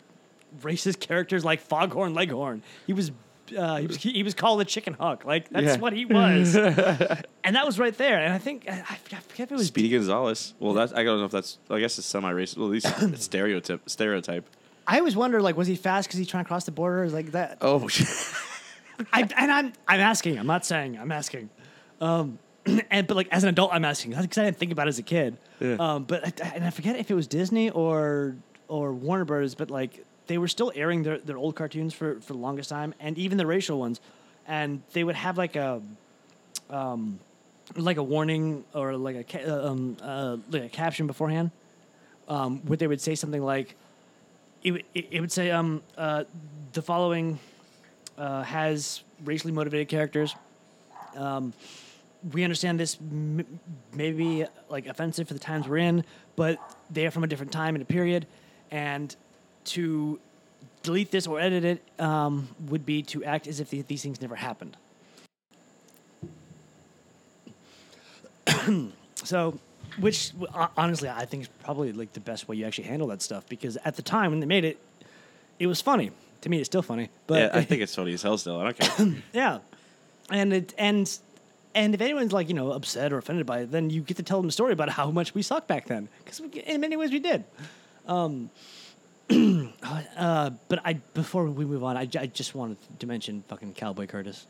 racist 0.61 1.01
characters 1.09 1.45
like 1.45 1.61
Foghorn 1.61 2.13
Leghorn 2.13 2.63
he 2.87 2.93
was 2.93 3.13
uh, 3.57 3.77
he 3.77 3.87
was 3.87 3.97
he 3.97 4.23
was 4.23 4.35
called 4.35 4.61
a 4.61 4.65
chicken 4.65 4.95
hawk 4.95 5.25
like 5.25 5.49
that's 5.51 5.65
Yeah. 5.67 5.77
what 5.79 5.93
he 5.93 6.05
was 6.05 6.55
and 7.45 7.57
that 7.57 7.67
was 7.67 7.79
right 7.79 7.97
there 7.99 8.19
and 8.21 8.33
I 8.33 8.39
think 8.39 8.67
I, 8.69 8.81
I 8.81 8.95
forget 8.97 9.47
if 9.47 9.53
it 9.53 9.55
was 9.57 9.67
Speedy 9.67 9.89
Gonzales. 9.91 10.55
Well, 10.61 10.73
that's 10.75 10.93
I 10.93 11.03
don't 11.03 11.19
know 11.19 11.25
if 11.27 11.33
that's. 11.33 11.59
I 11.71 11.81
guess 11.81 11.99
it's 11.99 12.07
semi-racist. 12.07 12.57
Well, 12.57 12.67
at 12.67 12.73
least 12.73 12.87
it's 13.01 13.25
stereotype. 13.33 13.89
Stereotype. 13.89 14.47
I 14.87 14.99
always 14.99 15.17
wonder 15.17 15.41
like 15.43 15.57
was 15.57 15.67
he 15.69 15.77
fast 15.77 16.09
because 16.09 16.19
he's 16.19 16.29
trying 16.29 16.45
to 16.45 16.49
cross 16.49 16.65
the 16.65 16.73
border 16.73 17.09
like 17.11 17.33
that 17.33 17.59
Oh, 17.61 17.89
I, 19.13 19.29
and 19.37 19.51
I'm 19.53 19.73
I'm 19.89 20.01
asking. 20.01 20.39
I'm 20.39 20.47
not 20.47 20.65
saying. 20.65 20.99
I'm 20.99 21.11
asking. 21.13 21.51
Um, 22.01 22.39
and 22.91 23.07
but 23.07 23.17
like 23.17 23.29
as 23.31 23.43
an 23.43 23.49
adult, 23.49 23.71
I'm 23.73 23.85
asking 23.85 24.13
because 24.13 24.39
I 24.39 24.45
didn't 24.45 24.59
think 24.59 24.73
about 24.73 24.87
it 24.87 24.91
as 24.91 24.99
a 24.99 25.03
kid. 25.03 25.37
Yeah. 25.61 25.77
Um, 25.79 26.05
but 26.05 26.41
I, 26.45 26.49
and 26.55 26.65
I 26.65 26.71
forget 26.71 26.97
if 26.97 27.11
it 27.11 27.15
was 27.15 27.27
Disney 27.27 27.71
or 27.71 28.37
or 28.69 28.93
Warner 28.93 29.25
Brothers, 29.25 29.55
but 29.55 29.71
like 29.71 30.05
they 30.27 30.39
were 30.39 30.49
still 30.49 30.73
airing 30.75 31.03
their, 31.03 31.19
their 31.19 31.37
old 31.37 31.55
cartoons 31.57 31.95
for 31.95 32.21
for 32.21 32.33
the 32.33 32.39
longest 32.39 32.71
time, 32.71 32.95
and 33.01 33.19
even 33.19 33.39
the 33.39 33.47
racial 33.47 33.79
ones, 33.79 34.01
and 34.47 34.83
they 34.93 35.05
would 35.05 35.17
have 35.17 35.39
like 35.39 35.57
a 35.57 35.83
um 36.71 37.19
like 37.77 37.97
a 37.97 38.03
warning 38.03 38.65
or 38.75 38.97
like 38.97 39.17
a 39.17 39.25
ca- 39.25 39.45
uh, 39.45 39.71
um 39.71 39.97
uh, 40.03 40.37
like 40.51 40.65
a 40.65 40.69
caption 40.69 41.07
beforehand, 41.07 41.51
um, 42.29 42.59
where 42.67 42.77
they 42.77 42.87
would 42.87 43.01
say 43.01 43.15
something 43.15 43.43
like. 43.43 43.77
It, 44.65 44.87
it, 44.95 45.09
it 45.11 45.21
would 45.21 45.33
say 45.33 45.51
um, 45.51 45.83
uh, 45.99 46.23
the 46.73 46.83
following 46.83 47.41
uh, 48.17 48.45
has 48.45 49.03
racially 49.25 49.53
motivated 49.53 49.89
characters. 49.89 50.37
Um, 51.17 51.53
we 52.33 52.45
understand 52.45 52.79
this 52.79 52.97
m- 53.01 53.45
may 53.93 54.13
be 54.13 54.47
like 54.69 54.87
offensive 54.87 55.27
for 55.27 55.35
the 55.35 55.41
times 55.41 55.67
we're 55.67 55.79
in, 55.79 56.05
but 56.37 56.61
they 56.91 57.07
are 57.07 57.11
from 57.11 57.25
a 57.25 57.27
different 57.27 57.51
time 57.51 57.75
and 57.75 57.83
a 57.83 57.85
period, 57.85 58.29
and 58.71 59.17
to 59.65 60.19
delete 60.83 61.11
this 61.11 61.27
or 61.27 61.41
edit 61.41 61.65
it 61.65 61.83
um, 62.01 62.49
would 62.69 62.85
be 62.85 63.03
to 63.03 63.25
act 63.25 63.47
as 63.47 63.61
if 63.61 63.71
the, 63.71 63.83
these 63.83 64.03
things 64.03 64.21
never 64.21 64.35
happened. 64.35 64.77
so, 69.25 69.59
which 69.99 70.33
uh, 70.55 70.69
honestly 70.77 71.09
I 71.09 71.25
think 71.25 71.45
is 71.45 71.49
probably 71.65 71.93
like 71.93 72.13
the 72.13 72.21
best 72.21 72.49
way 72.49 72.57
you 72.57 72.67
actually 72.67 72.85
handle 72.85 73.09
that 73.09 73.23
stuff 73.23 73.49
because 73.49 73.77
at 73.85 73.97
the 73.97 74.03
time 74.03 74.31
when 74.31 74.41
they 74.41 74.47
made 74.47 74.65
it, 74.65 74.79
it 75.59 75.67
was 75.67 75.81
funny. 75.81 76.11
To 76.43 76.49
me, 76.49 76.59
it's 76.59 76.67
still 76.67 76.83
funny. 76.83 77.09
But 77.29 77.39
yeah, 77.39 77.51
I 77.59 77.63
think 77.63 77.83
it's 77.83 77.95
funny 77.95 78.13
as 78.15 78.23
hell 78.23 78.37
still. 78.37 78.59
I 78.59 78.65
don't 78.65 78.79
care. 78.79 79.15
yeah, 79.33 79.59
and 80.29 80.53
it 80.53 80.75
and 80.77 81.19
and 81.75 81.95
if 81.95 82.01
anyone's 82.01 82.33
like 82.33 82.49
you 82.49 82.55
know 82.55 82.73
upset 82.73 83.13
or 83.13 83.19
offended 83.19 83.47
by 83.47 83.61
it, 83.61 83.71
then 83.71 83.91
you 83.91 84.01
get 84.01 84.17
to 84.17 84.25
tell 84.25 84.41
them 84.41 84.49
a 84.49 84.53
story 84.53 84.73
about 84.73 84.89
how 84.89 85.11
much 85.13 85.35
we 85.35 85.43
sucked 85.43 85.69
back 85.69 85.87
then, 85.87 86.09
because 86.25 86.41
in 86.41 86.81
many 86.81 86.97
ways 86.97 87.13
we 87.13 87.21
did. 87.21 87.45
Um, 88.09 88.51
uh, 90.17 90.51
but 90.69 90.81
I 90.85 90.95
before 91.15 91.47
we 91.47 91.65
move 91.65 91.85
on, 91.85 91.97
I, 91.97 92.07
j- 92.07 92.19
I 92.21 92.27
just 92.27 92.55
wanted 92.55 92.77
to 92.99 93.07
mention 93.07 93.45
fucking 93.49 93.75
Cowboy 93.75 94.07
Curtis. 94.07 94.47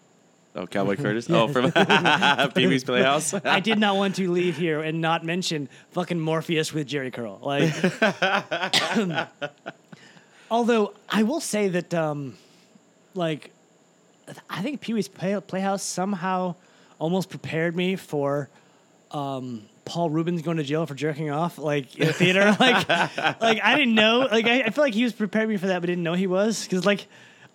Oh, 0.55 0.67
Cowboy 0.67 0.97
Curtis. 1.03 1.29
Oh, 1.31 1.49
from 1.49 1.73
Pee 2.53 2.67
Wee's 2.67 2.85
Playhouse. 2.85 3.33
I 3.45 3.61
did 3.61 3.79
not 3.79 3.97
want 3.97 4.17
to 4.17 4.31
leave 4.31 4.57
here 4.57 4.81
and 4.81 5.01
not 5.01 5.25
mention 5.25 5.69
fucking 5.93 6.21
Morpheus 6.21 6.73
with 6.73 6.89
Jheri 6.89 7.13
curl. 7.13 7.39
Like, 7.41 7.73
although 10.51 10.93
I 11.09 11.23
will 11.23 11.41
say 11.41 11.69
that, 11.69 11.95
um, 11.95 12.37
like, 13.15 13.51
I 14.49 14.63
think 14.63 14.81
Pee 14.81 14.95
Wee's 14.95 15.09
Play- 15.09 15.41
Playhouse 15.41 15.83
somehow 15.83 16.55
almost 16.99 17.31
prepared 17.31 17.75
me 17.77 17.97
for 17.97 18.49
um, 19.11 19.63
Paul 19.85 20.11
Reubens 20.11 20.43
going 20.43 20.59
to 20.59 20.63
jail 20.63 20.87
for 20.87 20.95
jerking 20.95 21.31
off, 21.31 21.59
like 21.59 21.97
in 21.97 22.09
a 22.09 22.13
theater. 22.13 22.57
like, 22.61 22.89
like 22.89 23.61
I 23.63 23.75
didn't 23.77 23.95
know. 23.95 24.29
Like, 24.31 24.47
I, 24.47 24.63
I 24.63 24.71
feel 24.71 24.85
like 24.85 24.95
he 24.95 25.03
was 25.05 25.13
preparing 25.13 25.49
me 25.49 25.57
for 25.57 25.67
that, 25.69 25.81
but 25.81 25.87
didn't 25.87 26.05
know 26.05 26.15
he 26.15 26.27
was 26.27 26.63
because, 26.65 26.87
like, 26.87 27.07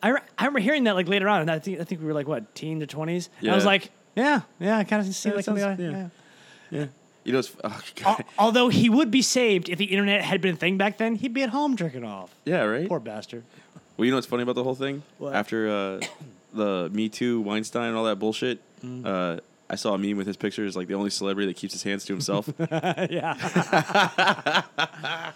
I, 0.04 0.10
re- 0.10 0.20
I 0.38 0.44
remember 0.44 0.60
hearing 0.60 0.84
that 0.86 0.96
like 0.96 1.08
later 1.08 1.28
on, 1.30 1.42
and 1.42 1.50
I 1.52 1.60
think 1.60 1.80
I 1.80 1.84
think 1.84 2.02
we 2.02 2.08
were 2.08 2.14
like 2.14 2.28
what 2.28 2.54
teen 2.54 2.80
to 2.82 2.88
twenties. 2.88 3.30
And 3.40 3.52
I 3.52 3.56
was 3.56 3.66
like, 3.66 3.90
yeah, 4.16 4.42
yeah, 4.60 4.78
I 4.78 4.84
kind 4.84 5.06
of 5.08 5.14
see 5.16 5.30
Yeah, 5.30 5.36
like 5.36 5.46
something 5.46 5.64
like 5.64 5.78
sounds- 5.80 6.12
yeah. 6.70 6.80
yeah. 6.80 6.86
You 7.24 7.34
know, 7.34 7.40
it's 7.40 7.54
oh, 7.64 7.82
Al-. 8.06 8.20
Although 8.40 8.70
he 8.70 8.90
would 8.90 9.12
be 9.12 9.22
saved 9.22 9.68
if 9.70 9.78
the 9.78 9.86
internet 9.86 10.22
had 10.22 10.40
been 10.40 10.54
a 10.54 10.58
thing 10.58 10.78
back 10.78 10.98
then, 10.98 11.16
he'd 11.16 11.34
be 11.34 11.44
at 11.44 11.50
home 11.50 11.76
jerking 11.76 12.04
off. 12.06 12.34
yeah, 12.46 12.64
right. 12.64 12.88
Poor 12.88 13.00
bastard. 13.02 13.44
Well, 13.98 14.06
you 14.06 14.12
know 14.12 14.18
what's 14.18 14.28
funny 14.28 14.44
about 14.44 14.56
the 14.56 14.64
whole 14.64 14.76
thing? 14.76 15.02
What? 15.18 15.34
After 15.36 15.68
uh, 15.70 16.02
the 16.54 16.90
Me 16.94 17.10
Too, 17.10 17.42
Weinstein, 17.42 17.88
and 17.90 17.98
all 17.98 18.04
that 18.06 18.18
bullshit, 18.20 18.60
Mm. 18.86 19.06
uh, 19.06 19.40
I 19.70 19.76
saw 19.76 19.94
a 19.94 19.98
meme 19.98 20.16
with 20.18 20.28
his 20.28 20.38
picture 20.38 20.66
as 20.66 20.78
like 20.78 20.88
the 20.88 20.94
only 20.94 21.10
celebrity 21.10 21.48
that 21.48 21.58
keeps 21.58 21.74
his 21.74 21.84
hands 21.84 22.06
to 22.06 22.14
himself. 22.14 22.50
yeah. 22.60 24.64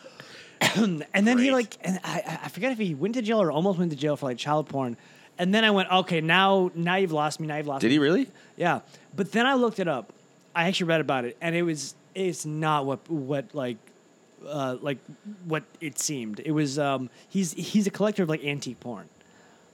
and 0.75 1.03
then 1.13 1.37
he 1.37 1.49
Great. 1.49 1.53
like, 1.53 1.77
and 1.81 1.99
I, 2.03 2.21
I- 2.25 2.39
I 2.45 2.47
forget 2.49 2.71
if 2.71 2.77
he 2.77 2.93
went 2.95 3.15
to 3.15 3.21
jail 3.21 3.41
or 3.41 3.51
almost 3.51 3.79
went 3.79 3.91
to 3.91 3.97
jail 3.97 4.15
for 4.15 4.27
like 4.27 4.37
child 4.37 4.69
porn. 4.69 4.97
And 5.37 5.53
then 5.53 5.63
I 5.63 5.71
went, 5.71 5.91
okay, 5.91 6.21
now 6.21 6.71
now 6.75 6.97
you've 6.97 7.11
lost 7.13 7.39
me. 7.39 7.47
Now 7.47 7.57
you've 7.57 7.65
lost 7.67 7.81
Did 7.81 7.87
me. 7.87 7.93
he 7.93 7.99
really? 7.99 8.29
Yeah, 8.57 8.81
but 9.15 9.31
then 9.31 9.45
I 9.47 9.55
looked 9.55 9.79
it 9.79 9.87
up. 9.87 10.13
I 10.53 10.67
actually 10.67 10.87
read 10.87 11.01
about 11.01 11.25
it, 11.25 11.35
and 11.41 11.55
it 11.55 11.63
was 11.63 11.95
it's 12.13 12.45
not 12.45 12.85
what 12.85 13.09
what 13.09 13.55
like 13.55 13.77
uh, 14.45 14.75
like 14.81 14.99
what 15.45 15.63
it 15.79 15.97
seemed. 15.97 16.41
It 16.41 16.51
was 16.51 16.77
um, 16.77 17.09
he's 17.29 17.53
he's 17.53 17.87
a 17.87 17.89
collector 17.89 18.21
of 18.21 18.29
like 18.29 18.43
antique 18.43 18.81
porn, 18.81 19.07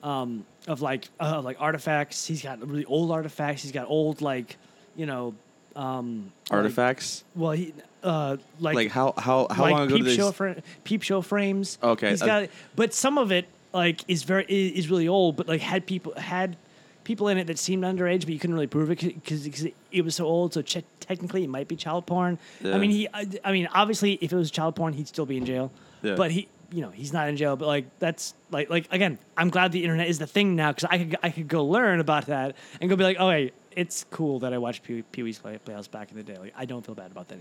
um, 0.08 0.46
of 0.68 0.82
like 0.82 1.10
uh, 1.20 1.42
like 1.42 1.58
artifacts. 1.60 2.26
He's 2.26 2.42
got 2.42 2.66
really 2.66 2.86
old 2.86 3.12
artifacts. 3.12 3.64
He's 3.64 3.72
got 3.72 3.88
old 3.88 4.22
like 4.22 4.58
you 4.96 5.06
know 5.06 5.36
um, 5.76 6.32
like- 6.50 6.58
Artifacts? 6.58 7.24
well, 7.36 7.52
he 7.52 7.74
uh, 8.04 8.38
like 8.60 8.76
Like, 8.76 8.92
how 8.92 9.14
how 9.18 9.48
how 9.52 9.64
like 9.64 9.74
long 9.74 9.88
ago 9.88 9.96
peep 9.98 10.06
did 10.06 10.16
show 10.16 10.32
fra- 10.32 10.64
peep 10.84 11.04
show 11.04 11.22
frames. 11.22 11.78
Okay, 11.84 12.12
he's 12.12 12.22
uh, 12.22 12.26
got, 12.26 12.50
but 12.76 12.94
some 12.94 13.18
of 13.18 13.32
it 13.32 13.48
like 13.74 14.02
is 14.08 14.24
very 14.24 14.46
is 14.46 14.90
really 14.90 15.08
old, 15.08 15.36
but 15.36 15.48
like 15.48 15.62
had 15.62 15.86
people 15.86 16.14
had 16.16 16.56
people 17.04 17.28
in 17.28 17.38
it 17.38 17.48
that 17.48 17.58
seemed 17.60 17.84
underage, 17.84 18.22
but 18.22 18.30
you 18.30 18.40
couldn't 18.40 18.54
really 18.54 18.68
prove 18.68 18.92
it 18.92 19.00
because 19.00 19.68
it 19.92 20.02
was 20.06 20.16
so 20.16 20.26
old. 20.26 20.54
So 20.54 20.62
ch- 20.62 20.84
technically, 21.00 21.44
it 21.44 21.50
might 21.50 21.68
be 21.68 21.76
child 21.76 22.06
porn. 22.06 22.38
I 22.64 22.78
mean, 22.78 22.92
he. 22.92 23.08
I, 23.14 23.28
I 23.44 23.52
mean, 23.52 23.68
obviously, 23.74 24.14
if 24.22 24.32
it 24.32 24.36
was 24.36 24.52
child 24.52 24.76
porn, 24.76 24.94
he'd 24.94 25.08
still 25.08 25.26
be 25.26 25.38
in 25.38 25.46
jail. 25.46 25.72
Yeah. 26.02 26.16
But 26.16 26.32
he, 26.32 26.48
you 26.72 26.82
know, 26.82 26.90
he's 26.90 27.14
not 27.14 27.30
in 27.30 27.38
jail. 27.38 27.56
But 27.56 27.68
like 27.68 27.86
that's 28.00 28.34
like 28.52 28.70
like 28.70 28.88
again, 28.92 29.18
I'm 29.38 29.50
glad 29.50 29.72
the 29.72 29.84
internet 29.84 30.08
is 30.08 30.20
the 30.20 30.28
thing 30.28 30.56
now 30.56 30.72
because 30.72 30.86
I 30.90 30.98
could 31.00 31.16
I 31.24 31.30
could 31.30 31.48
go 31.48 31.66
learn 31.66 32.00
about 32.00 32.26
that 32.28 32.56
and 32.82 32.90
go 32.90 32.96
be 32.96 33.04
like, 33.04 33.18
oh 33.20 33.28
wait, 33.30 33.54
it's 33.72 34.06
cool 34.12 34.40
that 34.40 34.54
I 34.54 34.58
watched 34.58 34.84
Pee 34.84 35.04
Wee's 35.24 35.40
Play- 35.40 35.58
Playhouse 35.60 35.88
back 35.88 36.12
in 36.12 36.18
the 36.18 36.24
day. 36.24 36.38
Like, 36.38 36.54
I 36.58 36.66
don't 36.66 36.86
feel 36.86 36.96
bad 36.96 37.12
about 37.12 37.28
that 37.30 37.36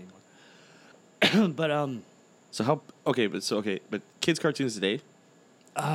anymore. 1.21 1.49
but 1.55 1.71
um. 1.71 2.03
So 2.51 2.63
how? 2.63 2.81
Okay, 3.05 3.27
but 3.27 3.43
so 3.43 3.57
okay, 3.57 3.79
but 3.89 4.01
kids 4.21 4.39
cartoons 4.39 4.75
today. 4.75 5.01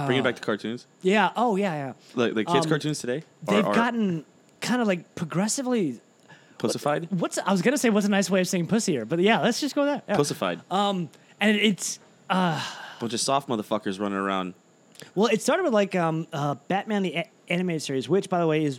Bring 0.06 0.18
it 0.18 0.22
back 0.24 0.36
to 0.36 0.42
cartoons. 0.42 0.86
Yeah. 1.00 1.30
Oh 1.34 1.56
yeah, 1.56 1.74
yeah. 1.74 1.92
Like 2.14 2.34
the 2.34 2.44
kids' 2.44 2.66
Um, 2.66 2.70
cartoons 2.70 3.00
today. 3.00 3.24
are- 3.48 3.54
They've 3.54 3.64
are 3.66 3.74
gotten 3.74 4.24
kind 4.60 4.80
of 4.80 4.86
like 4.86 5.14
progressively. 5.16 6.00
pussified. 6.58 7.08
What's 7.10 7.38
I 7.38 7.50
was 7.50 7.62
gonna 7.62 7.78
say? 7.78 7.90
What's 7.90 8.06
a 8.06 8.10
nice 8.10 8.30
way 8.30 8.40
of 8.40 8.46
saying 8.48 8.68
pussier? 8.68 9.08
But 9.08 9.18
yeah, 9.20 9.40
let's 9.40 9.60
just 9.60 9.74
go 9.74 9.80
with 9.82 9.90
that. 9.90 10.04
Yeah. 10.06 10.16
Pussified. 10.16 10.60
Um, 10.70 11.08
and 11.40 11.56
it's 11.56 11.98
Bunch 13.02 13.14
of 13.14 13.21
soft 13.21 13.49
motherfuckers 13.49 13.99
running 13.99 14.16
around. 14.16 14.54
Well, 15.16 15.26
it 15.26 15.42
started 15.42 15.64
with 15.64 15.73
like 15.73 15.97
um, 15.97 16.28
uh, 16.32 16.54
Batman 16.68 17.02
the 17.02 17.14
a- 17.16 17.30
animated 17.49 17.82
series, 17.82 18.09
which, 18.09 18.28
by 18.30 18.38
the 18.38 18.47
way, 18.47 18.64
is 18.64 18.78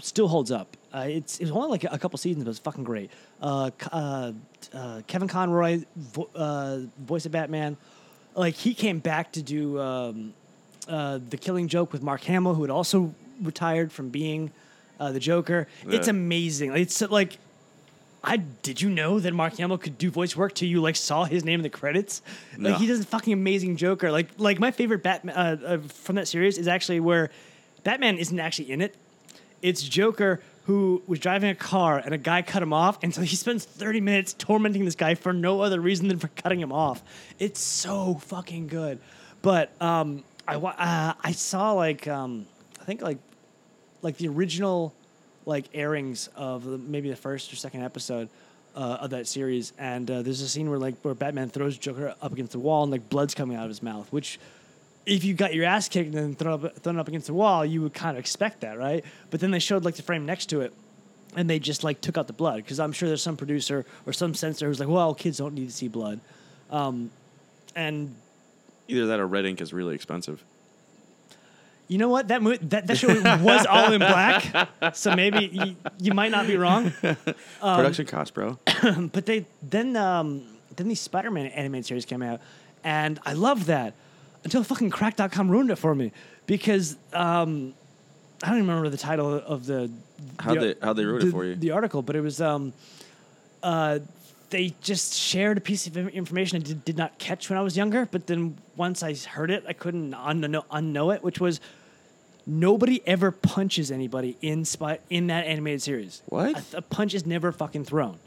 still 0.00 0.26
holds 0.26 0.50
up. 0.50 0.76
Uh, 0.92 1.04
it's 1.06 1.38
it 1.38 1.44
was 1.44 1.52
only 1.52 1.68
like 1.68 1.84
a 1.84 1.96
couple 1.96 2.18
seasons, 2.18 2.42
but 2.42 2.50
it's 2.50 2.58
fucking 2.58 2.82
great. 2.82 3.12
Uh, 3.40 3.70
uh, 3.92 4.32
uh, 4.74 5.02
Kevin 5.06 5.28
Conroy, 5.28 5.84
vo- 5.94 6.28
uh, 6.34 6.78
voice 6.98 7.26
of 7.26 7.30
Batman, 7.30 7.76
like 8.34 8.54
he 8.56 8.74
came 8.74 8.98
back 8.98 9.30
to 9.34 9.42
do 9.42 9.78
um, 9.78 10.34
uh, 10.88 11.20
the 11.30 11.36
Killing 11.36 11.68
Joke 11.68 11.92
with 11.92 12.02
Mark 12.02 12.24
Hamill, 12.24 12.54
who 12.54 12.62
had 12.62 12.70
also 12.72 13.14
retired 13.40 13.92
from 13.92 14.08
being 14.08 14.50
uh, 14.98 15.12
the 15.12 15.20
Joker. 15.20 15.68
It's 15.86 16.08
amazing. 16.08 16.74
It's 16.76 17.00
like 17.02 17.38
I 18.22 18.36
did 18.36 18.80
you 18.82 18.90
know 18.90 19.18
that 19.18 19.32
Mark 19.32 19.56
Hamill 19.56 19.78
could 19.78 19.96
do 19.96 20.10
voice 20.10 20.36
work 20.36 20.54
till 20.54 20.68
you 20.68 20.80
like 20.80 20.96
saw 20.96 21.24
his 21.24 21.44
name 21.44 21.60
in 21.60 21.62
the 21.62 21.70
credits? 21.70 22.20
Like 22.52 22.60
No. 22.60 22.74
he 22.74 22.86
does 22.86 23.00
a 23.00 23.04
fucking 23.04 23.32
amazing 23.32 23.76
Joker. 23.76 24.10
Like 24.10 24.28
like 24.36 24.58
my 24.58 24.70
favorite 24.70 25.02
Batman 25.02 25.34
uh, 25.36 25.56
uh, 25.66 25.78
from 25.88 26.16
that 26.16 26.28
series 26.28 26.58
is 26.58 26.68
actually 26.68 27.00
where 27.00 27.30
Batman 27.82 28.18
isn't 28.18 28.38
actually 28.38 28.70
in 28.70 28.80
it. 28.82 28.94
It's 29.62 29.82
Joker 29.82 30.40
who 30.66 31.02
was 31.06 31.18
driving 31.18 31.50
a 31.50 31.54
car 31.54 31.98
and 31.98 32.14
a 32.14 32.18
guy 32.18 32.42
cut 32.42 32.62
him 32.62 32.72
off, 32.72 32.98
and 33.02 33.14
so 33.14 33.22
he 33.22 33.34
spends 33.36 33.64
thirty 33.64 34.00
minutes 34.00 34.34
tormenting 34.38 34.84
this 34.84 34.94
guy 34.94 35.14
for 35.14 35.32
no 35.32 35.62
other 35.62 35.80
reason 35.80 36.08
than 36.08 36.18
for 36.18 36.28
cutting 36.28 36.60
him 36.60 36.72
off. 36.72 37.02
It's 37.38 37.60
so 37.60 38.14
fucking 38.22 38.68
good. 38.68 38.98
But 39.42 39.72
um, 39.80 40.24
I 40.46 40.56
uh, 40.56 41.14
I 41.22 41.32
saw 41.32 41.72
like 41.72 42.06
um, 42.06 42.46
I 42.80 42.84
think 42.84 43.00
like 43.00 43.18
like 44.02 44.18
the 44.18 44.28
original 44.28 44.94
like 45.50 45.66
airings 45.74 46.30
of 46.36 46.64
maybe 46.64 47.10
the 47.10 47.16
first 47.16 47.52
or 47.52 47.56
second 47.56 47.82
episode 47.82 48.30
uh, 48.74 48.98
of 49.00 49.10
that 49.10 49.26
series, 49.26 49.72
and 49.78 50.10
uh, 50.10 50.22
there's 50.22 50.40
a 50.40 50.48
scene 50.48 50.70
where 50.70 50.78
like 50.78 50.94
where 51.02 51.12
Batman 51.14 51.50
throws 51.50 51.76
Joker 51.76 52.14
up 52.22 52.32
against 52.32 52.52
the 52.52 52.58
wall 52.58 52.84
and 52.84 52.92
like 52.92 53.10
blood's 53.10 53.34
coming 53.34 53.56
out 53.56 53.64
of 53.64 53.68
his 53.68 53.82
mouth, 53.82 54.10
which. 54.10 54.38
If 55.06 55.24
you 55.24 55.32
got 55.32 55.54
your 55.54 55.64
ass 55.64 55.88
kicked 55.88 56.14
and 56.14 56.14
then 56.14 56.34
thrown 56.34 56.66
up, 56.66 56.76
thrown 56.76 56.98
up 56.98 57.08
against 57.08 57.26
the 57.26 57.32
wall, 57.32 57.64
you 57.64 57.80
would 57.82 57.94
kind 57.94 58.16
of 58.16 58.20
expect 58.20 58.60
that, 58.60 58.78
right? 58.78 59.02
But 59.30 59.40
then 59.40 59.50
they 59.50 59.58
showed 59.58 59.82
like 59.82 59.96
the 59.96 60.02
frame 60.02 60.26
next 60.26 60.50
to 60.50 60.60
it, 60.60 60.74
and 61.34 61.48
they 61.48 61.58
just 61.58 61.82
like 61.82 62.02
took 62.02 62.18
out 62.18 62.26
the 62.26 62.34
blood 62.34 62.56
because 62.56 62.78
I'm 62.78 62.92
sure 62.92 63.08
there's 63.08 63.22
some 63.22 63.36
producer 63.36 63.86
or 64.06 64.12
some 64.12 64.34
censor 64.34 64.68
who's 64.68 64.78
like, 64.78 64.90
"Well, 64.90 65.14
kids 65.14 65.38
don't 65.38 65.54
need 65.54 65.66
to 65.66 65.74
see 65.74 65.88
blood," 65.88 66.20
um, 66.70 67.10
and 67.74 68.14
Either 68.88 69.06
that 69.06 69.20
or 69.20 69.26
red 69.26 69.46
ink 69.46 69.60
is 69.60 69.72
really 69.72 69.94
expensive. 69.94 70.44
You 71.90 71.98
know 71.98 72.08
what? 72.08 72.28
That 72.28 72.40
mo- 72.40 72.54
that 72.70 72.86
that 72.86 72.96
show 72.98 73.08
was 73.42 73.66
all 73.66 73.92
in 73.92 73.98
black, 73.98 74.68
so 74.94 75.16
maybe 75.16 75.46
you, 75.52 75.76
you 75.98 76.14
might 76.14 76.30
not 76.30 76.46
be 76.46 76.56
wrong. 76.56 76.92
Um, 77.02 77.76
Production 77.76 78.06
cost, 78.06 78.32
bro. 78.32 78.58
But 79.12 79.26
they 79.26 79.44
then 79.60 79.96
um, 79.96 80.44
then 80.76 80.86
the 80.86 80.94
Spider-Man 80.94 81.46
animated 81.46 81.86
series 81.86 82.04
came 82.04 82.22
out, 82.22 82.40
and 82.84 83.18
I 83.26 83.32
loved 83.32 83.64
that 83.66 83.94
until 84.44 84.62
fucking 84.62 84.90
Cracked.com 84.90 85.50
ruined 85.50 85.72
it 85.72 85.76
for 85.76 85.92
me 85.96 86.12
because 86.46 86.96
um, 87.12 87.74
I 88.44 88.50
don't 88.50 88.58
even 88.58 88.68
remember 88.68 88.88
the 88.88 88.96
title 88.96 89.34
of 89.34 89.66
the 89.66 89.90
the- 90.38 90.60
they- 90.60 90.74
how'd 90.86 90.96
they 90.96 91.04
ruin 91.04 91.26
it 91.26 91.30
for 91.32 91.44
you? 91.44 91.56
The 91.56 91.72
article, 91.72 92.02
but 92.02 92.14
it 92.14 92.20
was 92.20 92.40
um, 92.40 92.72
uh, 93.64 93.98
they 94.50 94.74
just 94.80 95.14
shared 95.14 95.58
a 95.58 95.60
piece 95.60 95.88
of 95.88 95.96
information 95.96 96.56
I 96.58 96.60
did, 96.60 96.84
did 96.84 96.96
not 96.96 97.18
catch 97.18 97.50
when 97.50 97.58
I 97.58 97.62
was 97.62 97.76
younger, 97.76 98.06
but 98.10 98.28
then 98.28 98.56
once 98.76 99.02
I 99.02 99.14
heard 99.14 99.50
it, 99.50 99.64
I 99.66 99.72
couldn't 99.72 100.12
unknow, 100.12 100.64
unknow 100.70 101.14
it, 101.14 101.22
which 101.24 101.40
was 101.40 101.60
nobody 102.46 103.02
ever 103.06 103.30
punches 103.30 103.90
anybody 103.90 104.36
in 104.40 104.64
spy, 104.64 104.98
in 105.08 105.28
that 105.28 105.46
animated 105.46 105.82
series. 105.82 106.22
What? 106.26 106.74
A, 106.74 106.78
a 106.78 106.82
punch 106.82 107.14
is 107.14 107.26
never 107.26 107.52
fucking 107.52 107.84
thrown. 107.84 108.18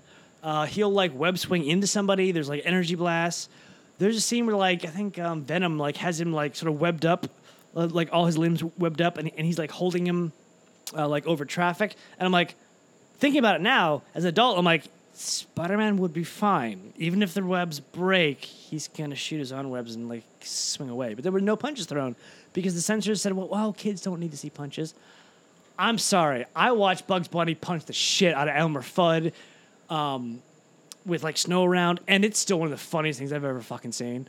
Uh, 0.43 0.65
he'll 0.65 0.91
like 0.91 1.15
web 1.15 1.38
swing 1.38 1.65
into 1.65 1.88
somebody. 1.88 2.32
There's 2.32 2.50
like 2.50 2.63
energy 2.65 2.96
blasts. 2.96 3.50
There's 3.98 4.17
a 4.17 4.22
scene 4.22 4.46
where 4.46 4.55
like 4.55 4.84
I 4.84 4.89
think 4.89 5.17
um, 5.17 5.43
Venom 5.43 5.77
like 5.77 5.98
has 5.98 6.20
him 6.20 6.34
like 6.34 6.55
sort 6.55 6.72
of 6.74 6.82
webbed 6.82 7.05
up, 7.05 7.27
uh, 7.75 7.88
like 7.88 8.10
all 8.12 8.25
his 8.25 8.38
limbs 8.38 8.63
webbed 8.77 9.01
up, 9.01 9.17
and, 9.17 9.32
and 9.38 9.46
he's 9.46 9.58
like 9.58 9.72
holding 9.72 10.05
him 10.05 10.34
uh, 10.96 11.08
like 11.08 11.25
over 11.25 11.46
traffic. 11.46 11.96
And 12.20 12.25
I'm 12.25 12.34
like 12.34 12.55
thinking 13.20 13.39
about 13.39 13.55
it 13.55 13.62
now 13.62 14.01
as 14.13 14.25
an 14.25 14.29
adult. 14.29 14.58
I'm 14.58 14.65
like 14.65 14.84
Spider-Man 15.13 15.98
would 15.98 16.13
be 16.13 16.24
fine 16.24 16.91
even 16.98 17.22
if 17.22 17.34
the 17.34 17.46
webs 17.46 17.79
break. 17.79 18.43
He's 18.43 18.89
gonna 18.89 19.15
shoot 19.15 19.38
his 19.38 19.51
own 19.53 19.70
webs 19.70 19.96
and 19.96 20.10
like 20.10 20.24
swing 20.41 20.89
away. 20.89 21.13
But 21.13 21.24
there 21.24 21.32
were 21.32 21.39
no 21.39 21.55
punches 21.55 21.86
thrown 21.86 22.15
because 22.53 22.75
the 22.75 22.81
censors 22.81 23.22
said, 23.22 23.33
"Well, 23.33 23.48
well, 23.48 23.74
kids 23.74 24.01
don't 24.01 24.19
need 24.19 24.31
to 24.31 24.38
see 24.38 24.50
punches." 24.50 24.93
I'm 25.77 25.98
sorry. 25.98 26.45
I 26.55 26.72
watched 26.72 27.07
Bugs 27.07 27.27
Bunny 27.27 27.55
punch 27.55 27.86
the 27.86 27.93
shit 27.93 28.33
out 28.36 28.48
of 28.48 28.55
Elmer 28.55 28.81
Fudd 28.81 29.33
um, 29.89 30.41
with 31.05 31.24
like 31.24 31.38
snow 31.38 31.63
around, 31.63 32.00
and 32.07 32.24
it's 32.24 32.38
still 32.39 32.60
one 32.60 32.67
of 32.67 32.72
the 32.72 32.77
funniest 32.77 33.17
things 33.19 33.33
I've 33.33 33.43
ever 33.43 33.60
fucking 33.62 33.91
seen. 33.91 34.27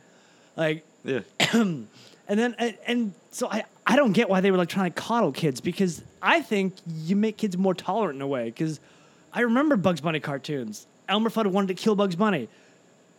Like, 0.57 0.83
Yeah. 1.03 1.19
and 1.53 1.87
then 2.27 2.55
and, 2.57 2.77
and 2.87 3.13
so 3.31 3.47
I 3.47 3.63
I 3.85 3.95
don't 3.95 4.13
get 4.13 4.27
why 4.29 4.41
they 4.41 4.49
were 4.51 4.57
like 4.57 4.69
trying 4.69 4.91
to 4.91 4.99
coddle 4.99 5.31
kids 5.31 5.61
because 5.61 6.01
I 6.21 6.41
think 6.41 6.73
you 6.87 7.15
make 7.15 7.37
kids 7.37 7.57
more 7.57 7.75
tolerant 7.75 8.15
in 8.15 8.21
a 8.21 8.27
way 8.27 8.45
because 8.45 8.79
I 9.31 9.41
remember 9.41 9.75
Bugs 9.75 10.01
Bunny 10.01 10.19
cartoons. 10.19 10.87
Elmer 11.07 11.29
Fudd 11.29 11.45
wanted 11.47 11.67
to 11.67 11.75
kill 11.75 11.95
Bugs 11.95 12.15
Bunny. 12.15 12.49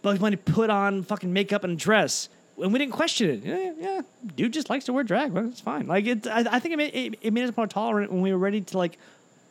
Bugs 0.03 0.19
Bunny 0.19 0.37
put 0.37 0.71
on 0.71 1.05
fucking 1.05 1.33
makeup 1.33 1.63
and 1.63 1.79
dress, 1.79 2.29
and 2.63 2.73
we 2.73 2.79
didn't 2.79 2.93
question 2.93 3.31
it. 3.31 3.45
Yeah, 3.45 3.73
yeah, 3.79 4.01
dude 4.35 4.53
just 4.53 4.71
likes 4.71 4.85
to 4.87 4.93
wear 4.93 5.05
drag. 5.05 5.33
Well, 5.33 5.47
it's 5.47 5.61
fine. 5.61 5.87
Like 5.87 6.07
it, 6.07 6.27
I, 6.27 6.45
I 6.51 6.59
think 6.59 6.75
it 6.75 6.77
made, 6.77 6.95
it, 6.95 7.19
it 7.21 7.33
made 7.33 7.45
us 7.45 7.57
more 7.57 7.67
tolerant 7.67 8.11
when 8.11 8.23
we 8.23 8.33
were 8.33 8.39
ready 8.39 8.61
to 8.61 8.79
like, 8.79 8.99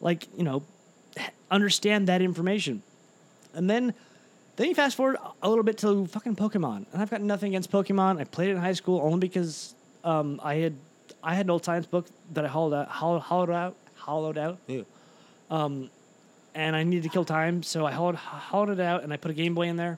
like 0.02 0.28
you 0.38 0.44
know, 0.44 0.64
understand 1.52 2.08
that 2.08 2.22
information. 2.22 2.82
And 3.54 3.70
then, 3.70 3.94
then 4.56 4.70
you 4.70 4.76
fast 4.76 4.98
forward 4.98 5.18
a 5.42 5.50
little 5.50 5.64
bit 5.64 5.78
to 5.80 6.08
fucking 6.08 6.36
Pokemon, 6.36 6.86
and 6.92 7.02
I've 7.02 7.10
got 7.10 7.22
nothing 7.22 7.54
against 7.54 7.72
Pokemon. 7.72 8.20
I 8.20 8.24
played 8.24 8.50
it 8.50 8.54
in 8.54 8.58
high 8.58 8.74
school 8.74 9.00
only 9.02 9.20
because 9.20 9.74
um, 10.04 10.40
I 10.44 10.56
had 10.56 10.74
I 11.24 11.34
had 11.34 11.48
an 11.48 11.50
old 11.50 11.66
science 11.66 11.86
book 11.86 12.06
that 12.34 12.46
I 12.46 12.48
hollowed 12.48 12.76
out, 12.76 12.88
hollowed, 12.88 13.22
hollowed 13.22 13.50
out, 13.50 13.76
hollowed 13.96 14.38
out. 14.38 14.58
Ew. 14.68 14.86
Um, 15.50 15.90
and 16.54 16.76
I 16.76 16.84
needed 16.84 17.04
to 17.04 17.10
kill 17.10 17.26
time, 17.26 17.64
so 17.64 17.86
I 17.86 17.92
hollowed, 17.92 18.16
hollowed 18.16 18.70
it 18.70 18.80
out, 18.80 19.04
and 19.04 19.12
I 19.12 19.18
put 19.18 19.32
a 19.32 19.34
Game 19.34 19.56
Boy 19.56 19.68
in 19.68 19.76
there. 19.76 19.98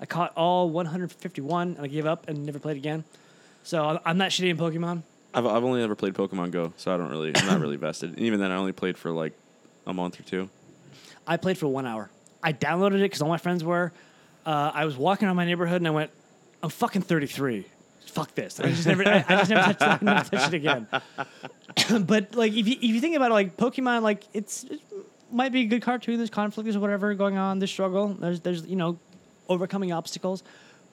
I 0.00 0.06
caught 0.06 0.32
all 0.36 0.70
151, 0.70 1.68
and 1.76 1.80
I 1.80 1.86
gave 1.88 2.06
up 2.06 2.28
and 2.28 2.44
never 2.46 2.58
played 2.58 2.76
again. 2.76 3.04
So 3.64 3.84
I'm- 3.84 3.98
I'm 4.04 4.18
not 4.18 4.30
shitty 4.30 4.50
in 4.50 4.56
Pokemon. 4.56 5.02
I've, 5.34 5.44
I've 5.46 5.64
only 5.64 5.82
ever 5.82 5.94
played 5.94 6.14
Pokemon 6.14 6.52
Go, 6.52 6.72
so 6.76 6.92
I 6.94 6.96
don't 6.96 7.10
really, 7.10 7.32
I'm 7.36 7.46
not 7.46 7.60
really 7.60 7.76
vested. 7.76 8.10
And 8.10 8.20
even 8.20 8.40
then, 8.40 8.50
I 8.50 8.56
only 8.56 8.72
played 8.72 8.96
for 8.96 9.10
like 9.10 9.32
a 9.86 9.92
month 9.92 10.18
or 10.18 10.22
two. 10.22 10.48
I 11.26 11.36
played 11.36 11.58
for 11.58 11.66
one 11.68 11.84
hour. 11.86 12.10
I 12.42 12.52
downloaded 12.52 12.96
it 12.96 13.02
because 13.02 13.20
all 13.20 13.28
my 13.28 13.36
friends 13.38 13.62
were. 13.62 13.92
Uh, 14.46 14.70
I 14.72 14.84
was 14.86 14.96
walking 14.96 15.26
around 15.28 15.36
my 15.36 15.44
neighborhood 15.44 15.80
and 15.82 15.86
I 15.86 15.90
went, 15.90 16.10
I'm 16.62 16.70
fucking 16.70 17.02
33. 17.02 17.66
Fuck 18.06 18.34
this. 18.34 18.58
I 18.58 18.68
just 18.68 18.86
never, 18.86 19.06
I, 19.06 19.24
I 19.28 19.36
just 19.36 19.50
never 19.50 19.74
touched, 19.74 19.82
I 19.82 19.98
never 20.04 20.24
touched 20.30 20.54
it 20.54 20.56
again. 20.56 20.86
but 22.06 22.34
like, 22.34 22.52
if 22.52 22.66
you, 22.66 22.74
if 22.76 22.82
you 22.82 23.00
think 23.00 23.16
about 23.16 23.30
it, 23.30 23.34
like 23.34 23.56
Pokemon, 23.58 24.02
like 24.02 24.22
it's, 24.32 24.64
it 24.64 24.80
might 25.30 25.52
be 25.52 25.62
a 25.62 25.66
good 25.66 25.82
cartoon. 25.82 26.16
There's 26.16 26.30
conflict, 26.30 26.64
there's 26.64 26.78
whatever 26.78 27.12
going 27.14 27.36
on. 27.36 27.58
There's 27.58 27.70
struggle. 27.70 28.08
There's, 28.14 28.40
there's, 28.40 28.64
you 28.64 28.76
know, 28.76 28.98
overcoming 29.48 29.92
obstacles. 29.92 30.42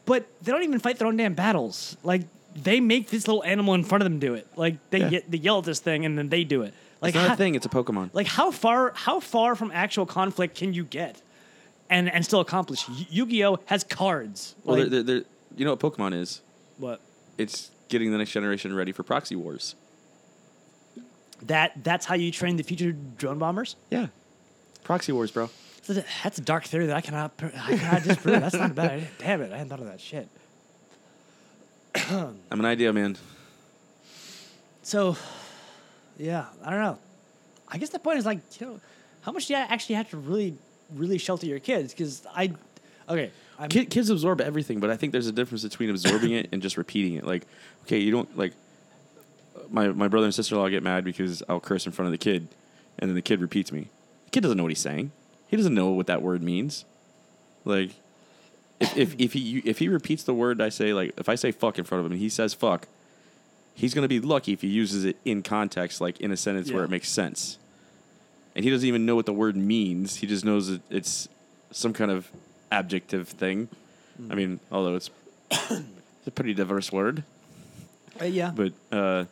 But 0.05 0.25
they 0.43 0.51
don't 0.51 0.63
even 0.63 0.79
fight 0.79 0.97
their 1.00 1.07
own 1.07 1.17
damn 1.17 1.33
battles. 1.33 1.97
Like 2.03 2.21
they 2.55 2.79
make 2.79 3.09
this 3.09 3.27
little 3.27 3.43
animal 3.43 3.74
in 3.74 3.83
front 3.83 4.01
of 4.03 4.05
them 4.05 4.19
do 4.19 4.33
it. 4.35 4.47
Like 4.55 4.75
they 4.91 5.00
Yeah. 5.00 5.09
get, 5.09 5.31
they 5.31 5.38
yell 5.39 5.59
at 5.59 5.65
this 5.65 5.79
thing 5.79 6.05
and 6.05 6.17
then 6.17 6.29
they 6.29 6.43
do 6.43 6.62
it. 6.62 6.74
Like 7.01 7.09
It's 7.09 7.15
not 7.15 7.27
how- 7.29 7.33
a 7.33 7.38
thing. 7.38 7.55
It's 7.55 7.65
a 7.65 7.69
Pokemon. 7.69 8.12
like 8.13 8.27
how 8.27 8.51
far 8.51 8.91
how 8.95 9.19
far 9.19 9.55
from 9.55 9.71
actual 9.71 10.05
conflict 10.05 10.55
can 10.55 10.74
you 10.74 10.83
get, 10.85 11.21
and 11.89 12.09
and 12.12 12.24
still 12.24 12.39
accomplish? 12.39 12.88
Yu- 12.88 13.05
Yu-Gi-Oh 13.09 13.59
has 13.65 13.83
cards. 13.83 14.55
well, 14.63 14.77
Like, 14.77 14.89
they're, 14.89 15.03
they're, 15.03 15.19
they're, 15.21 15.25
you 15.57 15.65
know 15.65 15.71
what 15.75 15.79
Pokemon 15.79 16.13
is? 16.13 16.41
what 16.77 17.01
It's 17.38 17.69
getting 17.89 18.12
the 18.12 18.17
next 18.17 18.31
generation 18.31 18.74
ready 18.75 18.91
for 18.91 19.03
proxy 19.03 19.35
wars. 19.35 19.75
that 21.43 21.74
that's 21.83 22.05
how 22.05 22.15
you 22.15 22.31
train 22.31 22.55
the 22.57 22.63
future 22.63 22.91
drone 23.17 23.38
bombers. 23.39 23.75
Yeah. 23.89 24.07
Proxy 24.83 25.12
wars, 25.12 25.31
bro. 25.31 25.50
So 25.85 25.93
that- 25.93 26.05
That's 26.23 26.37
a 26.37 26.41
dark 26.41 26.65
theory 26.65 26.87
that 26.87 26.95
I 26.97 27.01
cannot 27.01 27.37
pr- 27.37 27.45
I 27.57 27.77
cannot 27.77 28.03
disprove. 28.03 28.41
That's 28.41 28.55
not 28.55 28.71
a 28.71 28.73
bad 28.73 28.91
idea. 28.91 29.07
Damn 29.19 29.41
it, 29.41 29.51
I 29.53 29.57
hadn't 29.57 29.69
thought 29.69 29.79
of 29.79 29.85
that 29.85 30.01
shit. 30.01 30.27
I'm 32.09 32.59
an 32.59 32.65
idea 32.65 32.91
man. 32.91 33.17
So, 34.83 35.15
yeah, 36.17 36.45
I 36.63 36.69
don't 36.69 36.81
know. 36.81 36.97
I 37.67 37.77
guess 37.77 37.89
the 37.89 37.99
point 37.99 38.19
is 38.19 38.25
like, 38.25 38.39
you 38.59 38.67
know, 38.67 38.79
how 39.21 39.31
much 39.31 39.47
do 39.47 39.53
you 39.53 39.59
actually 39.59 39.95
have 39.95 40.09
to 40.11 40.17
really, 40.17 40.55
really 40.93 41.17
shelter 41.17 41.47
your 41.47 41.59
kids? 41.59 41.93
Because 41.93 42.25
I, 42.35 42.51
okay, 43.09 43.31
I'm, 43.57 43.69
Kid, 43.69 43.89
kids 43.89 44.09
absorb 44.09 44.41
everything, 44.41 44.79
but 44.79 44.89
I 44.91 44.97
think 44.97 45.11
there's 45.11 45.25
a 45.27 45.31
difference 45.31 45.63
between 45.63 45.89
absorbing 45.89 46.31
it 46.33 46.49
and 46.51 46.61
just 46.61 46.77
repeating 46.77 47.13
it. 47.15 47.25
Like, 47.25 47.43
okay, 47.83 47.99
you 47.99 48.11
don't 48.11 48.37
like. 48.37 48.53
My 49.71 49.87
my 49.87 50.07
brother 50.07 50.25
and 50.25 50.35
sister 50.35 50.53
in 50.55 50.61
law 50.61 50.67
get 50.69 50.83
mad 50.83 51.03
because 51.03 51.41
I'll 51.49 51.59
curse 51.59 51.85
in 51.87 51.91
front 51.91 52.07
of 52.07 52.11
the 52.11 52.17
kid, 52.19 52.47
and 52.99 53.09
then 53.09 53.15
the 53.15 53.21
kid 53.21 53.39
repeats 53.41 53.71
me. 53.71 53.87
The 54.25 54.31
kid 54.31 54.41
doesn't 54.41 54.57
know 54.57 54.63
what 54.63 54.71
he's 54.71 54.79
saying. 54.79 55.11
He 55.47 55.57
doesn't 55.57 55.73
know 55.73 55.89
what 55.91 56.07
that 56.07 56.21
word 56.21 56.41
means. 56.41 56.85
Like, 57.63 57.91
if 58.79 58.95
if, 58.97 59.15
if 59.19 59.33
he 59.33 59.59
if 59.65 59.79
he 59.79 59.87
repeats 59.87 60.23
the 60.23 60.33
word 60.33 60.61
I 60.61 60.69
say, 60.69 60.93
like 60.93 61.13
if 61.17 61.29
I 61.29 61.35
say 61.35 61.51
fuck 61.51 61.77
in 61.79 61.85
front 61.85 61.99
of 62.01 62.05
him 62.07 62.11
and 62.13 62.21
he 62.21 62.29
says 62.29 62.53
fuck, 62.53 62.87
he's 63.73 63.93
going 63.93 64.03
to 64.03 64.09
be 64.09 64.19
lucky 64.19 64.53
if 64.53 64.61
he 64.61 64.67
uses 64.67 65.05
it 65.05 65.17
in 65.25 65.41
context, 65.43 66.01
like 66.01 66.19
in 66.19 66.31
a 66.31 66.37
sentence 66.37 66.71
where 66.71 66.83
it 66.83 66.89
makes 66.89 67.09
sense. 67.09 67.57
And 68.55 68.63
he 68.63 68.71
doesn't 68.71 68.87
even 68.87 69.05
know 69.05 69.15
what 69.15 69.25
the 69.25 69.33
word 69.33 69.55
means. 69.57 70.17
He 70.17 70.27
just 70.27 70.45
knows 70.45 70.69
that 70.69 70.81
it's 70.89 71.27
some 71.71 71.91
kind 71.93 72.09
of 72.09 72.29
adjective 72.71 73.27
thing. 73.27 73.67
Mm. 74.21 74.31
I 74.31 74.35
mean, 74.35 74.59
although 74.71 74.95
it's, 74.95 75.09
it's 75.51 76.27
a 76.27 76.31
pretty 76.31 76.53
diverse 76.53 76.89
word, 76.91 77.23
Uh, 78.21 78.25
yeah. 78.25 78.51
but 78.55 78.71
uh, 78.93 79.25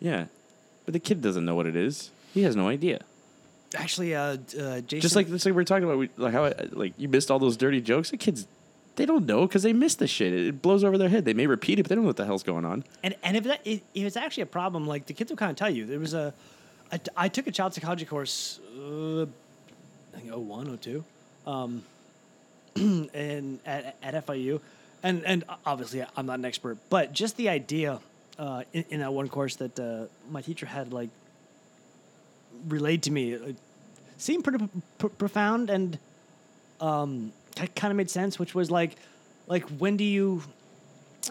yeah. 0.00 0.26
But 0.86 0.94
the 0.94 0.98
kid 0.98 1.20
doesn't 1.20 1.44
know 1.44 1.54
what 1.54 1.66
it 1.66 1.76
is. 1.76 2.10
He 2.32 2.42
has 2.44 2.56
no 2.56 2.68
idea. 2.68 3.00
Actually, 3.74 4.14
uh, 4.14 4.20
uh, 4.22 4.80
Jason. 4.80 5.00
Just 5.00 5.16
like 5.16 5.28
just 5.28 5.44
like 5.44 5.52
we 5.52 5.56
were 5.56 5.64
talking 5.64 5.84
about, 5.84 5.98
we, 5.98 6.10
like 6.16 6.32
how 6.32 6.44
I, 6.44 6.54
like 6.72 6.94
you 6.96 7.08
missed 7.08 7.30
all 7.30 7.38
those 7.38 7.56
dirty 7.56 7.80
jokes. 7.80 8.10
The 8.10 8.16
kids, 8.16 8.46
they 8.96 9.06
don't 9.06 9.26
know 9.26 9.46
because 9.46 9.62
they 9.62 9.72
missed 9.72 9.98
the 9.98 10.06
shit. 10.06 10.32
It 10.32 10.62
blows 10.62 10.84
over 10.84 10.96
their 10.98 11.08
head. 11.08 11.24
They 11.24 11.34
may 11.34 11.46
repeat 11.46 11.78
it, 11.78 11.82
but 11.82 11.88
they 11.88 11.94
don't 11.94 12.04
know 12.04 12.08
what 12.08 12.16
the 12.16 12.26
hell's 12.26 12.42
going 12.42 12.64
on. 12.64 12.84
And 13.02 13.14
and 13.22 13.36
if 13.36 13.44
that 13.44 13.60
if 13.64 13.80
if 13.94 14.04
it's 14.04 14.16
actually 14.16 14.42
a 14.44 14.46
problem, 14.46 14.86
like 14.86 15.06
the 15.06 15.12
kids 15.12 15.30
will 15.30 15.36
kind 15.36 15.50
of 15.50 15.56
tell 15.56 15.70
you. 15.70 15.86
There 15.86 15.98
was 15.98 16.14
a, 16.14 16.32
I, 16.92 16.98
t- 16.98 17.10
I 17.16 17.28
took 17.28 17.46
a 17.46 17.52
child 17.52 17.74
psychology 17.74 18.04
course, 18.04 18.60
uh, 18.78 19.22
I 19.22 20.20
think 20.20 20.32
01, 20.32 20.78
02, 20.78 21.04
um, 21.46 21.82
and 22.76 23.58
at, 23.66 23.96
at 24.02 24.26
FIU, 24.26 24.60
and 25.02 25.24
and 25.24 25.44
obviously 25.66 26.04
I'm 26.16 26.26
not 26.26 26.38
an 26.38 26.44
expert, 26.44 26.78
but 26.90 27.12
just 27.12 27.36
the 27.36 27.48
idea 27.48 28.00
uh, 28.38 28.62
in, 28.72 28.84
in 28.90 29.00
that 29.00 29.12
one 29.12 29.28
course 29.28 29.56
that 29.56 29.78
uh, 29.78 30.06
my 30.30 30.42
teacher 30.42 30.66
had 30.66 30.92
like 30.92 31.10
relayed 32.68 33.02
to 33.02 33.10
me 33.10 33.34
uh, 33.34 33.52
seemed 34.16 34.44
pretty 34.44 34.68
pr- 34.98 35.08
profound 35.08 35.70
and 35.70 35.98
um, 36.80 37.32
kind 37.54 37.90
of 37.90 37.96
made 37.96 38.10
sense, 38.10 38.38
which 38.38 38.54
was 38.54 38.70
like 38.70 38.96
like 39.46 39.64
when 39.78 39.96
do 39.96 40.04
you 40.04 40.42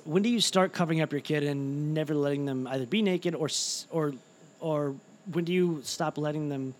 when 0.05 0.23
do 0.23 0.29
you 0.29 0.39
start 0.39 0.73
covering 0.73 1.01
up 1.01 1.11
your 1.11 1.21
kid 1.21 1.43
and 1.43 1.93
never 1.93 2.13
letting 2.15 2.45
them 2.45 2.67
either 2.67 2.85
be 2.85 3.01
naked 3.01 3.35
or 3.35 3.49
or 3.91 4.13
or 4.59 4.95
when 5.31 5.45
do 5.45 5.53
you 5.53 5.81
stop 5.83 6.17
letting 6.17 6.49
them 6.49 6.73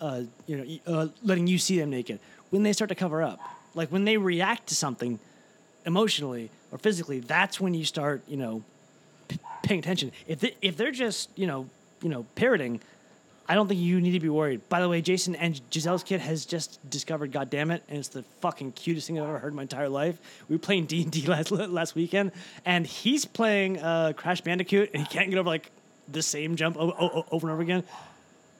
uh, 0.00 0.22
you 0.46 0.56
know 0.56 0.94
uh, 0.94 1.08
letting 1.22 1.46
you 1.46 1.58
see 1.58 1.78
them 1.78 1.90
naked? 1.90 2.18
When 2.50 2.62
they 2.62 2.72
start 2.72 2.88
to 2.88 2.94
cover 2.94 3.22
up. 3.22 3.40
Like 3.74 3.92
when 3.92 4.04
they 4.04 4.16
react 4.16 4.68
to 4.68 4.74
something 4.74 5.18
emotionally 5.84 6.50
or 6.72 6.78
physically 6.78 7.20
that's 7.20 7.60
when 7.60 7.72
you 7.74 7.84
start 7.84 8.22
you 8.26 8.36
know 8.36 8.62
p- 9.28 9.38
paying 9.62 9.80
attention. 9.80 10.12
If 10.26 10.40
they, 10.40 10.54
if 10.60 10.76
they're 10.76 10.90
just 10.90 11.30
you 11.36 11.46
know 11.46 11.68
you 12.02 12.08
know 12.08 12.24
parroting 12.34 12.80
I 13.48 13.54
don't 13.54 13.66
think 13.66 13.80
you 13.80 14.00
need 14.00 14.12
to 14.12 14.20
be 14.20 14.28
worried. 14.28 14.68
By 14.68 14.80
the 14.82 14.88
way, 14.90 15.00
Jason 15.00 15.34
and 15.34 15.58
Giselle's 15.70 16.02
kid 16.02 16.20
has 16.20 16.44
just 16.44 16.78
discovered 16.90 17.32
"God 17.32 17.48
damn 17.48 17.70
it," 17.70 17.82
and 17.88 17.98
it's 17.98 18.08
the 18.08 18.22
fucking 18.40 18.72
cutest 18.72 19.06
thing 19.06 19.18
I've 19.18 19.26
ever 19.28 19.38
heard 19.38 19.52
in 19.52 19.56
my 19.56 19.62
entire 19.62 19.88
life. 19.88 20.18
We 20.48 20.56
were 20.56 20.60
playing 20.60 20.86
D 20.92 21.02
and 21.02 21.10
D 21.10 21.26
last 21.26 21.50
last 21.50 21.94
weekend, 21.94 22.32
and 22.66 22.86
he's 22.86 23.24
playing 23.24 23.78
uh, 23.78 24.12
Crash 24.14 24.42
Bandicoot, 24.42 24.90
and 24.92 25.02
he 25.02 25.08
can't 25.08 25.30
get 25.30 25.38
over 25.38 25.48
like 25.48 25.70
the 26.10 26.22
same 26.22 26.56
jump 26.56 26.76
o- 26.78 26.90
o- 26.90 27.26
over 27.30 27.46
and 27.46 27.52
over 27.54 27.62
again. 27.62 27.84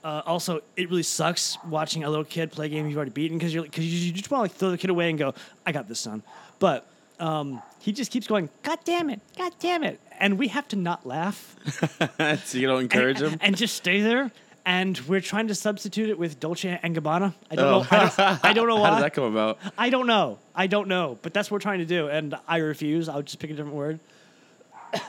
Uh, 0.04 0.22
also, 0.26 0.62
it 0.76 0.88
really 0.88 1.02
sucks 1.02 1.58
watching 1.64 2.04
a 2.04 2.08
little 2.08 2.24
kid 2.24 2.50
play 2.52 2.66
a 2.66 2.68
game 2.68 2.86
you've 2.88 2.96
already 2.96 3.10
beaten 3.10 3.36
because 3.36 3.52
you're 3.52 3.64
because 3.64 3.84
you, 3.84 4.06
you 4.06 4.12
just 4.12 4.30
want 4.30 4.38
to 4.40 4.42
like 4.44 4.52
throw 4.52 4.70
the 4.70 4.78
kid 4.78 4.90
away 4.90 5.10
and 5.10 5.18
go, 5.18 5.34
"I 5.66 5.72
got 5.72 5.86
this, 5.88 6.00
son." 6.00 6.22
But 6.60 6.86
um, 7.20 7.60
he 7.80 7.92
just 7.92 8.10
keeps 8.10 8.26
going, 8.26 8.48
"God 8.62 8.78
damn 8.84 9.10
it, 9.10 9.20
God 9.36 9.52
damn 9.58 9.84
it," 9.84 10.00
and 10.18 10.38
we 10.38 10.48
have 10.48 10.66
to 10.68 10.76
not 10.76 11.04
laugh 11.06 11.56
so 12.44 12.56
you 12.56 12.66
don't 12.68 12.82
encourage 12.82 13.20
and, 13.20 13.32
them. 13.32 13.38
and 13.42 13.56
just 13.56 13.76
stay 13.76 14.00
there. 14.00 14.30
And 14.68 14.98
we're 15.08 15.22
trying 15.22 15.48
to 15.48 15.54
substitute 15.54 16.10
it 16.10 16.18
with 16.18 16.38
Dolce 16.40 16.78
and 16.82 16.94
Gabbana. 16.94 17.32
I 17.50 17.54
don't 17.56 17.64
Oh. 17.64 17.78
know. 17.80 17.86
I 17.90 17.98
don't, 18.16 18.44
I 18.44 18.52
don't 18.52 18.68
know 18.68 18.76
How 18.82 18.82
why. 18.82 18.90
did 18.96 19.04
that 19.04 19.14
come 19.14 19.24
about? 19.24 19.58
I 19.78 19.88
don't 19.88 20.06
know. 20.06 20.38
I 20.54 20.66
don't 20.66 20.88
know. 20.88 21.16
But 21.22 21.32
that's 21.32 21.50
what 21.50 21.54
we're 21.56 21.60
trying 21.62 21.78
to 21.78 21.86
do, 21.86 22.08
and 22.08 22.34
I 22.46 22.58
refuse. 22.58 23.08
I'll 23.08 23.22
just 23.22 23.38
pick 23.38 23.48
a 23.50 23.54
different 23.54 23.74
word. 23.76 23.98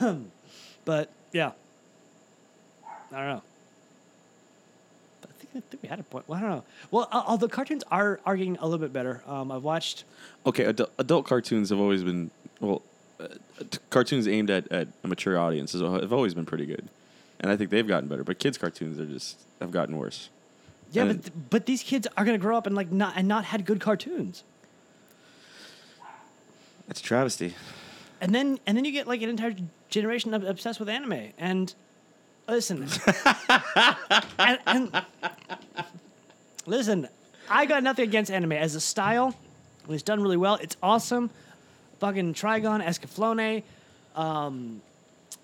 but 0.86 1.10
yeah, 1.32 1.52
I 3.12 3.16
don't 3.18 3.26
know. 3.28 3.42
But 5.20 5.30
I 5.30 5.34
think, 5.34 5.50
I 5.56 5.60
think 5.70 5.82
we 5.82 5.88
had 5.90 6.00
a 6.00 6.04
point. 6.04 6.26
Well, 6.26 6.38
I 6.38 6.40
don't 6.40 6.50
know. 6.50 6.64
Well, 6.90 7.08
uh, 7.12 7.22
all 7.26 7.36
the 7.36 7.48
cartoons 7.48 7.84
are 7.90 8.18
are 8.24 8.38
getting 8.38 8.56
a 8.58 8.64
little 8.64 8.78
bit 8.78 8.94
better. 8.94 9.20
Um, 9.26 9.52
I've 9.52 9.62
watched. 9.62 10.04
Okay, 10.46 10.64
adult, 10.64 10.90
adult 10.98 11.26
cartoons 11.26 11.68
have 11.68 11.78
always 11.78 12.02
been 12.02 12.30
well, 12.60 12.80
uh, 13.20 13.28
t- 13.70 13.78
cartoons 13.90 14.26
aimed 14.26 14.48
at, 14.48 14.72
at 14.72 14.88
a 15.04 15.08
mature 15.08 15.38
audience 15.38 15.72
have 15.72 16.12
always 16.14 16.32
been 16.32 16.46
pretty 16.46 16.64
good, 16.64 16.88
and 17.40 17.50
I 17.50 17.56
think 17.56 17.70
they've 17.70 17.86
gotten 17.86 18.08
better. 18.08 18.22
But 18.24 18.38
kids' 18.38 18.58
cartoons 18.58 18.98
are 19.00 19.06
just 19.06 19.40
have 19.60 19.70
gotten 19.70 19.96
worse. 19.96 20.28
Yeah, 20.92 21.04
And- 21.04 21.22
but 21.22 21.50
but 21.50 21.66
these 21.66 21.82
kids 21.82 22.06
are 22.16 22.24
gonna 22.24 22.38
grow 22.38 22.56
up 22.56 22.66
and 22.66 22.74
like 22.76 22.90
not 22.92 23.14
and 23.16 23.26
not 23.28 23.44
had 23.46 23.64
good 23.66 23.80
cartoons. 23.80 24.44
That's 26.88 27.00
a 27.00 27.04
travesty. 27.04 27.54
and 28.20 28.34
then 28.34 28.58
and 28.66 28.76
then 28.76 28.84
you 28.84 28.92
get 28.92 29.06
like 29.06 29.22
an 29.22 29.28
entire 29.28 29.54
generation 29.88 30.34
ob- 30.34 30.44
obsessed 30.44 30.80
with 30.80 30.88
anime 30.88 31.32
and 31.38 31.74
listen 32.48 32.88
and, 34.38 34.58
and 34.66 35.02
listen 36.66 37.08
i 37.48 37.64
got 37.64 37.82
nothing 37.84 38.02
against 38.08 38.30
anime 38.30 38.52
as 38.52 38.74
a 38.74 38.80
style 38.80 39.34
it's 39.88 40.02
done 40.02 40.20
really 40.20 40.36
well 40.36 40.56
it's 40.56 40.76
awesome 40.82 41.30
fucking 42.00 42.34
Trigun 42.34 42.84
escaflowne 42.84 43.62
um 44.16 44.80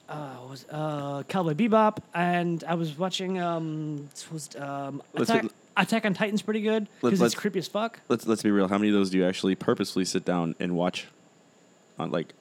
uh, 0.09 0.37
was 0.49 0.67
uh, 0.71 1.23
Cowboy 1.29 1.55
Bebop, 1.55 1.99
and 2.15 2.63
I 2.67 2.75
was 2.75 2.97
watching 2.97 3.41
um, 3.41 4.09
was 4.33 4.49
um, 4.57 5.03
Let's- 5.15 5.31
Attack, 5.31 5.47
Attack 5.77 6.07
on 6.07 6.15
Titan's 6.15 6.43
pretty 6.43 6.61
good 6.63 6.89
because 7.01 7.15
it's 7.15 7.21
let's- 7.21 7.35
creepy 7.35 7.59
as 7.59 7.69
fuck. 7.69 8.01
Let's 8.09 8.27
let's 8.27 8.43
be 8.43 8.51
real. 8.51 8.69
How 8.69 8.79
many 8.79 8.89
of 8.91 8.95
those 8.95 9.11
do 9.11 9.19
you 9.19 9.27
actually 9.27 9.55
purposefully 9.55 10.05
sit 10.05 10.25
down 10.25 10.55
and 10.61 10.75
watch, 10.77 11.07
on 11.99 12.11
like, 12.11 12.35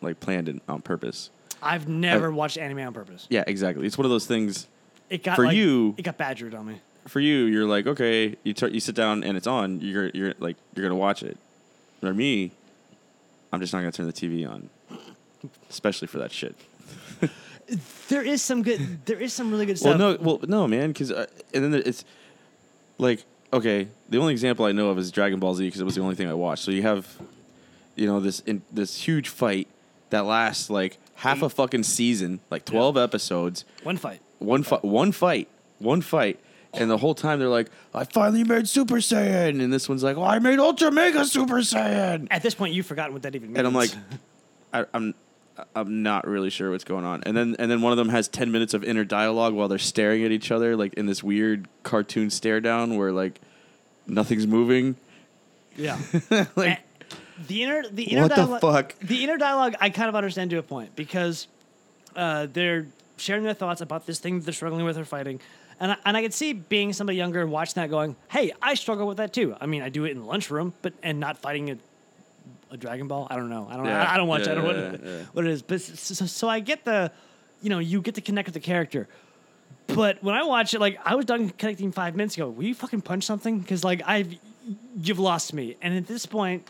like 0.00 0.20
planned 0.20 0.48
and 0.48 0.60
on 0.68 0.82
purpose? 0.82 1.30
I've 1.62 1.88
never 1.88 2.30
watched 2.30 2.56
anime 2.56 2.78
on 2.80 2.94
purpose. 2.94 3.26
Yeah, 3.28 3.44
exactly. 3.46 3.86
It's 3.86 3.98
one 3.98 4.06
of 4.06 4.10
those 4.10 4.26
things. 4.26 4.66
It 5.10 5.22
got 5.22 5.36
For 5.36 5.44
like, 5.46 5.56
you- 5.56 5.94
it 5.98 6.02
got 6.02 6.16
badgered 6.16 6.54
on 6.54 6.66
me. 6.66 6.80
For 7.06 7.20
you, 7.20 7.44
you're 7.44 7.66
like, 7.66 7.86
okay, 7.86 8.36
you 8.44 8.52
tur- 8.54 8.68
you 8.68 8.78
sit 8.80 8.94
down 8.94 9.24
and 9.24 9.36
it's 9.36 9.46
on. 9.46 9.80
You're 9.80 10.08
you're 10.10 10.34
like 10.38 10.56
you're 10.74 10.84
gonna 10.86 10.98
watch 10.98 11.22
it. 11.22 11.36
For 12.00 12.12
me, 12.14 12.50
I'm 13.52 13.60
just 13.60 13.72
not 13.72 13.80
gonna 13.80 13.92
turn 13.92 14.06
the 14.06 14.12
TV 14.12 14.48
on, 14.48 14.68
especially 15.68 16.08
for 16.08 16.18
that 16.18 16.30
shit. 16.32 16.54
There 18.08 18.22
is 18.22 18.42
some 18.42 18.62
good. 18.62 19.06
There 19.06 19.20
is 19.20 19.32
some 19.32 19.52
really 19.52 19.64
good 19.66 19.78
stuff. 19.78 19.96
Well, 19.96 20.14
no, 20.14 20.18
well, 20.20 20.40
no, 20.48 20.66
man, 20.66 20.88
because 20.88 21.12
uh, 21.12 21.26
and 21.54 21.62
then 21.62 21.70
there- 21.70 21.82
it's 21.84 22.04
like 22.98 23.24
okay, 23.52 23.86
the 24.08 24.18
only 24.18 24.32
example 24.32 24.64
I 24.64 24.72
know 24.72 24.90
of 24.90 24.98
is 24.98 25.12
Dragon 25.12 25.38
Ball 25.38 25.54
Z 25.54 25.64
because 25.64 25.80
it 25.80 25.84
was 25.84 25.94
the 25.94 26.00
only 26.02 26.16
thing 26.16 26.28
I 26.28 26.34
watched. 26.34 26.64
So 26.64 26.72
you 26.72 26.82
have, 26.82 27.06
you 27.94 28.06
know, 28.06 28.18
this 28.18 28.40
in, 28.40 28.62
this 28.72 28.96
huge 29.02 29.28
fight 29.28 29.68
that 30.10 30.24
lasts 30.24 30.68
like 30.68 30.98
half 31.14 31.42
a 31.42 31.48
fucking 31.48 31.84
season, 31.84 32.40
like 32.50 32.64
twelve 32.64 32.96
episodes, 32.96 33.64
One 33.84 33.96
fight. 33.96 34.20
one 34.40 34.64
fight, 34.64 34.84
one 34.84 35.12
fight, 35.12 35.48
one 35.78 36.00
fight. 36.00 36.40
And 36.72 36.88
the 36.90 36.98
whole 36.98 37.14
time 37.14 37.38
they're 37.40 37.48
like, 37.48 37.68
"I 37.94 38.02
finally 38.04 38.42
made 38.44 38.68
Super 38.68 38.96
Saiyan," 38.96 39.62
and 39.62 39.72
this 39.72 39.88
one's 39.88 40.02
like, 40.04 40.16
"Oh, 40.16 40.22
I 40.24 40.38
made 40.40 40.58
Ultra 40.60 40.90
Mega 40.92 41.24
Super 41.24 41.58
Saiyan," 41.62 42.26
At 42.32 42.42
this 42.42 42.54
point, 42.56 42.74
you've 42.74 42.86
forgotten 42.86 43.12
what 43.12 43.22
that 43.22 43.34
even 43.36 43.48
means. 43.48 43.58
and 43.58 43.66
I'm 43.66 43.74
like, 43.74 43.90
I, 44.72 44.84
I'm 44.94 45.14
I'm 45.74 46.02
not 46.02 46.26
really 46.26 46.50
sure 46.50 46.70
what's 46.70 46.84
going 46.84 47.04
on. 47.04 47.22
And 47.24 47.36
then 47.36 47.56
and 47.58 47.70
then 47.70 47.82
one 47.82 47.92
of 47.92 47.98
them 47.98 48.08
has 48.10 48.28
ten 48.28 48.50
minutes 48.52 48.74
of 48.74 48.84
inner 48.84 49.04
dialogue 49.04 49.54
while 49.54 49.68
they're 49.68 49.78
staring 49.78 50.24
at 50.24 50.32
each 50.32 50.50
other, 50.50 50.76
like 50.76 50.94
in 50.94 51.06
this 51.06 51.22
weird 51.22 51.68
cartoon 51.82 52.30
stare 52.30 52.60
down 52.60 52.96
where 52.96 53.12
like 53.12 53.40
nothing's 54.06 54.46
moving. 54.46 54.96
yeah. 55.76 55.98
like 56.56 56.78
And 56.78 56.78
the 57.46 57.62
inner, 57.62 57.82
the 57.90 58.04
inner 58.04 58.22
What 58.22 58.30
the 58.30 58.36
dialogue, 58.36 58.60
fuck? 58.60 58.98
The 59.00 59.24
inner 59.24 59.38
dialogue, 59.38 59.74
I 59.80 59.90
kind 59.90 60.08
of 60.08 60.14
understand 60.14 60.50
to 60.50 60.58
a 60.58 60.62
point 60.62 60.94
because 60.96 61.48
uh, 62.16 62.46
they're 62.52 62.86
sharing 63.16 63.44
their 63.44 63.54
thoughts 63.54 63.80
about 63.80 64.06
this 64.06 64.18
thing 64.18 64.38
that 64.38 64.44
they're 64.44 64.54
struggling 64.54 64.84
with 64.84 64.98
or 64.98 65.04
fighting. 65.04 65.40
And 65.78 65.92
I, 65.92 65.96
and 66.04 66.16
I 66.16 66.22
could 66.22 66.34
see 66.34 66.52
being 66.52 66.92
somebody 66.92 67.16
younger 67.16 67.40
and 67.40 67.50
watching 67.50 67.80
that 67.80 67.88
going, 67.88 68.16
hey, 68.28 68.52
I 68.60 68.74
struggle 68.74 69.06
with 69.06 69.16
that 69.16 69.32
too. 69.32 69.56
I 69.60 69.66
mean, 69.66 69.82
I 69.82 69.88
do 69.88 70.04
it 70.04 70.10
in 70.10 70.20
the 70.20 70.26
lunchroom, 70.26 70.74
but 70.82 70.92
and 71.02 71.18
not 71.18 71.38
fighting 71.38 71.70
a, 71.70 71.78
a 72.70 72.76
Dragon 72.76 73.08
Ball. 73.08 73.26
I 73.30 73.36
don't 73.36 73.48
know. 73.50 73.66
I 73.70 73.76
don't. 73.76 73.86
Yeah. 73.86 74.04
I, 74.04 74.14
I 74.14 74.16
don't 74.16 74.28
watch. 74.28 74.42
I 74.48 74.54
don't 74.54 74.64
know 74.64 74.70
Yeah, 74.70 74.90
what, 74.90 75.04
yeah, 75.04 75.10
yeah. 75.10 75.22
what 75.32 75.44
it 75.46 75.50
is. 75.50 75.62
But 75.62 75.80
so, 75.80 76.26
so 76.26 76.48
I 76.48 76.60
get 76.60 76.84
the, 76.84 77.10
you 77.62 77.70
know, 77.70 77.78
you 77.78 78.00
get 78.00 78.14
to 78.16 78.20
connect 78.20 78.46
with 78.46 78.54
the 78.54 78.60
character. 78.60 79.08
But 79.88 80.22
when 80.22 80.34
I 80.34 80.44
watch 80.44 80.72
it, 80.74 80.80
like 80.80 80.98
I 81.04 81.14
was 81.16 81.24
done 81.24 81.50
connecting 81.50 81.90
five 81.92 82.14
minutes 82.14 82.36
ago. 82.36 82.48
Will 82.48 82.64
you 82.64 82.74
fucking 82.74 83.00
punch 83.02 83.24
something? 83.24 83.58
Because 83.58 83.82
like 83.82 84.02
I've, 84.06 84.34
you've 84.96 85.18
lost 85.18 85.52
me. 85.52 85.76
And 85.82 85.96
at 85.96 86.06
this 86.06 86.26
point, 86.26 86.66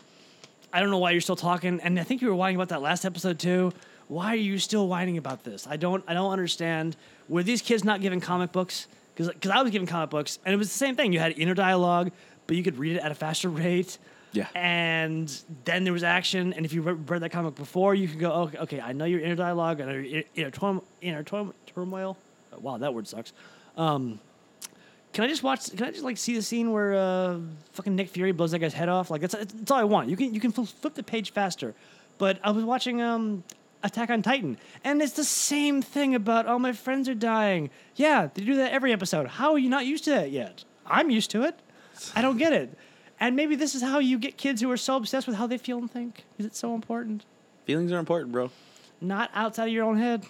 I 0.73 0.79
don't 0.79 0.89
know 0.89 0.97
why 0.97 1.11
you're 1.11 1.21
still 1.21 1.35
talking. 1.35 1.79
And 1.81 1.99
I 1.99 2.03
think 2.03 2.21
you 2.21 2.29
were 2.29 2.35
whining 2.35 2.55
about 2.55 2.69
that 2.69 2.81
last 2.81 3.05
episode 3.05 3.37
too. 3.37 3.73
Why 4.07 4.33
are 4.33 4.35
you 4.35 4.57
still 4.57 4.87
whining 4.87 5.17
about 5.17 5.43
this? 5.43 5.67
I 5.67 5.77
don't. 5.77 6.03
I 6.07 6.13
don't 6.13 6.31
understand. 6.31 6.97
Were 7.29 7.43
these 7.43 7.61
kids 7.61 7.83
not 7.83 8.01
given 8.01 8.19
comic 8.19 8.51
books? 8.51 8.87
Because 9.15 9.29
I 9.49 9.61
was 9.61 9.71
given 9.71 9.87
comic 9.87 10.09
books, 10.09 10.39
and 10.43 10.53
it 10.53 10.57
was 10.57 10.69
the 10.69 10.77
same 10.77 10.95
thing. 10.95 11.13
You 11.13 11.19
had 11.19 11.37
inner 11.37 11.53
dialogue, 11.53 12.11
but 12.47 12.57
you 12.57 12.63
could 12.63 12.77
read 12.77 12.95
it 12.95 12.99
at 12.99 13.11
a 13.11 13.15
faster 13.15 13.49
rate. 13.49 13.97
Yeah. 14.33 14.47
And 14.55 15.29
then 15.65 15.83
there 15.83 15.93
was 15.93 16.03
action, 16.03 16.53
and 16.53 16.65
if 16.65 16.73
you 16.73 16.81
re- 16.81 16.93
read 16.93 17.21
that 17.21 17.31
comic 17.31 17.55
before, 17.55 17.93
you 17.95 18.07
could 18.07 18.19
go, 18.19 18.31
okay, 18.31 18.57
okay 18.59 18.81
I 18.81 18.93
know 18.93 19.05
your 19.05 19.19
inner 19.19 19.35
dialogue 19.35 19.79
and 19.81 20.05
your 20.05 20.23
inner, 20.35 20.51
turm- 20.51 20.81
inner 21.01 21.23
turm- 21.23 21.53
turmoil. 21.65 22.17
Uh, 22.53 22.59
Wow, 22.59 22.77
that 22.77 22.93
word 22.93 23.07
sucks. 23.07 23.33
Um, 23.75 24.19
can 25.13 25.25
I 25.25 25.27
just 25.27 25.43
watch? 25.43 25.69
Can 25.75 25.85
I 25.85 25.91
just 25.91 26.03
like 26.03 26.17
see 26.17 26.35
the 26.35 26.41
scene 26.41 26.71
where 26.71 26.93
uh, 26.95 27.39
fucking 27.73 27.95
Nick 27.95 28.09
Fury 28.09 28.31
blows 28.31 28.51
that 28.51 28.59
guy's 28.59 28.73
head 28.73 28.87
off? 28.87 29.09
Like 29.11 29.19
that's 29.21 29.35
that's 29.35 29.69
all 29.71 29.77
I 29.77 29.83
want. 29.83 30.09
You 30.09 30.15
can 30.15 30.33
you 30.33 30.39
can 30.39 30.51
flip 30.53 30.93
the 30.93 31.03
page 31.03 31.33
faster. 31.33 31.73
But 32.17 32.39
I 32.43 32.51
was 32.51 32.63
watching 32.63 33.01
um, 33.01 33.43
Attack 33.83 34.09
on 34.09 34.21
Titan, 34.21 34.57
and 34.85 35.01
it's 35.01 35.13
the 35.13 35.23
same 35.25 35.81
thing 35.81 36.15
about 36.15 36.47
oh 36.47 36.57
my 36.59 36.71
friends 36.71 37.09
are 37.09 37.15
dying. 37.15 37.69
Yeah, 37.95 38.29
they 38.33 38.43
do 38.45 38.55
that 38.57 38.71
every 38.71 38.93
episode. 38.93 39.27
How 39.27 39.51
are 39.51 39.59
you 39.59 39.69
not 39.69 39.85
used 39.85 40.05
to 40.05 40.11
that 40.11 40.31
yet? 40.31 40.63
I'm 40.85 41.09
used 41.09 41.31
to 41.31 41.43
it. 41.43 41.59
I 42.15 42.21
don't 42.21 42.37
get 42.37 42.53
it. 42.53 42.77
And 43.21 43.35
maybe 43.35 43.55
this 43.55 43.75
is 43.75 43.83
how 43.83 43.99
you 43.99 44.17
get 44.17 44.35
kids 44.35 44.61
who 44.61 44.71
are 44.71 44.75
so 44.77 44.95
obsessed 44.97 45.27
with 45.27 45.35
how 45.37 45.45
they 45.45 45.59
feel 45.59 45.77
and 45.77 45.89
think. 45.89 46.25
Is 46.39 46.45
it 46.47 46.55
so 46.55 46.73
important? 46.75 47.23
Feelings 47.65 47.91
are 47.91 47.99
important, 47.99 48.31
bro. 48.31 48.49
Not 48.99 49.29
outside 49.35 49.67
of 49.67 49.73
your 49.73 49.85
own 49.85 49.97
head. 49.97 50.25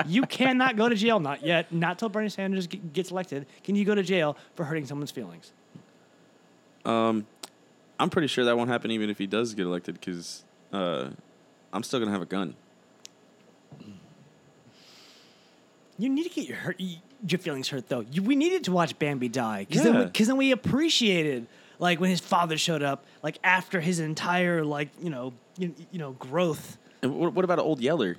you 0.06 0.22
cannot 0.22 0.76
go 0.76 0.88
to 0.88 0.94
jail. 0.94 1.20
Not 1.20 1.44
yet. 1.44 1.70
Not 1.70 1.98
till 1.98 2.08
Bernie 2.08 2.30
Sanders 2.30 2.66
g- 2.66 2.80
gets 2.92 3.10
elected. 3.10 3.46
Can 3.62 3.76
you 3.76 3.84
go 3.84 3.94
to 3.94 4.02
jail 4.02 4.36
for 4.54 4.64
hurting 4.64 4.86
someone's 4.86 5.10
feelings? 5.10 5.52
Um, 6.86 7.26
I'm 8.00 8.08
pretty 8.10 8.28
sure 8.28 8.44
that 8.46 8.56
won't 8.56 8.70
happen 8.70 8.90
even 8.90 9.10
if 9.10 9.18
he 9.18 9.26
does 9.26 9.52
get 9.54 9.66
elected 9.66 10.00
because 10.00 10.44
uh, 10.72 11.08
I'm 11.72 11.82
still 11.82 11.98
gonna 11.98 12.10
have 12.10 12.22
a 12.22 12.26
gun. 12.26 12.54
You 15.98 16.08
need 16.10 16.24
to 16.24 16.30
get 16.30 16.46
your 16.46 16.58
hurt, 16.58 16.80
your 17.26 17.38
feelings 17.38 17.68
hurt 17.68 17.88
though. 17.88 18.00
You, 18.10 18.22
we 18.22 18.36
needed 18.36 18.64
to 18.64 18.72
watch 18.72 18.98
Bambi 18.98 19.28
die 19.28 19.64
because 19.68 19.84
Yeah. 19.84 19.92
then, 19.92 20.10
then 20.14 20.36
we 20.36 20.52
appreciated 20.52 21.46
like 21.78 22.00
when 22.00 22.10
his 22.10 22.20
father 22.20 22.56
showed 22.58 22.82
up, 22.82 23.04
like 23.22 23.38
after 23.44 23.80
his 23.80 23.98
entire 24.00 24.64
like 24.64 24.88
you 25.00 25.10
know 25.10 25.32
you, 25.58 25.74
you 25.90 25.98
know 25.98 26.12
growth. 26.12 26.78
And 27.02 27.14
what, 27.14 27.32
what 27.34 27.44
about 27.44 27.58
Old 27.58 27.80
Yeller? 27.80 28.16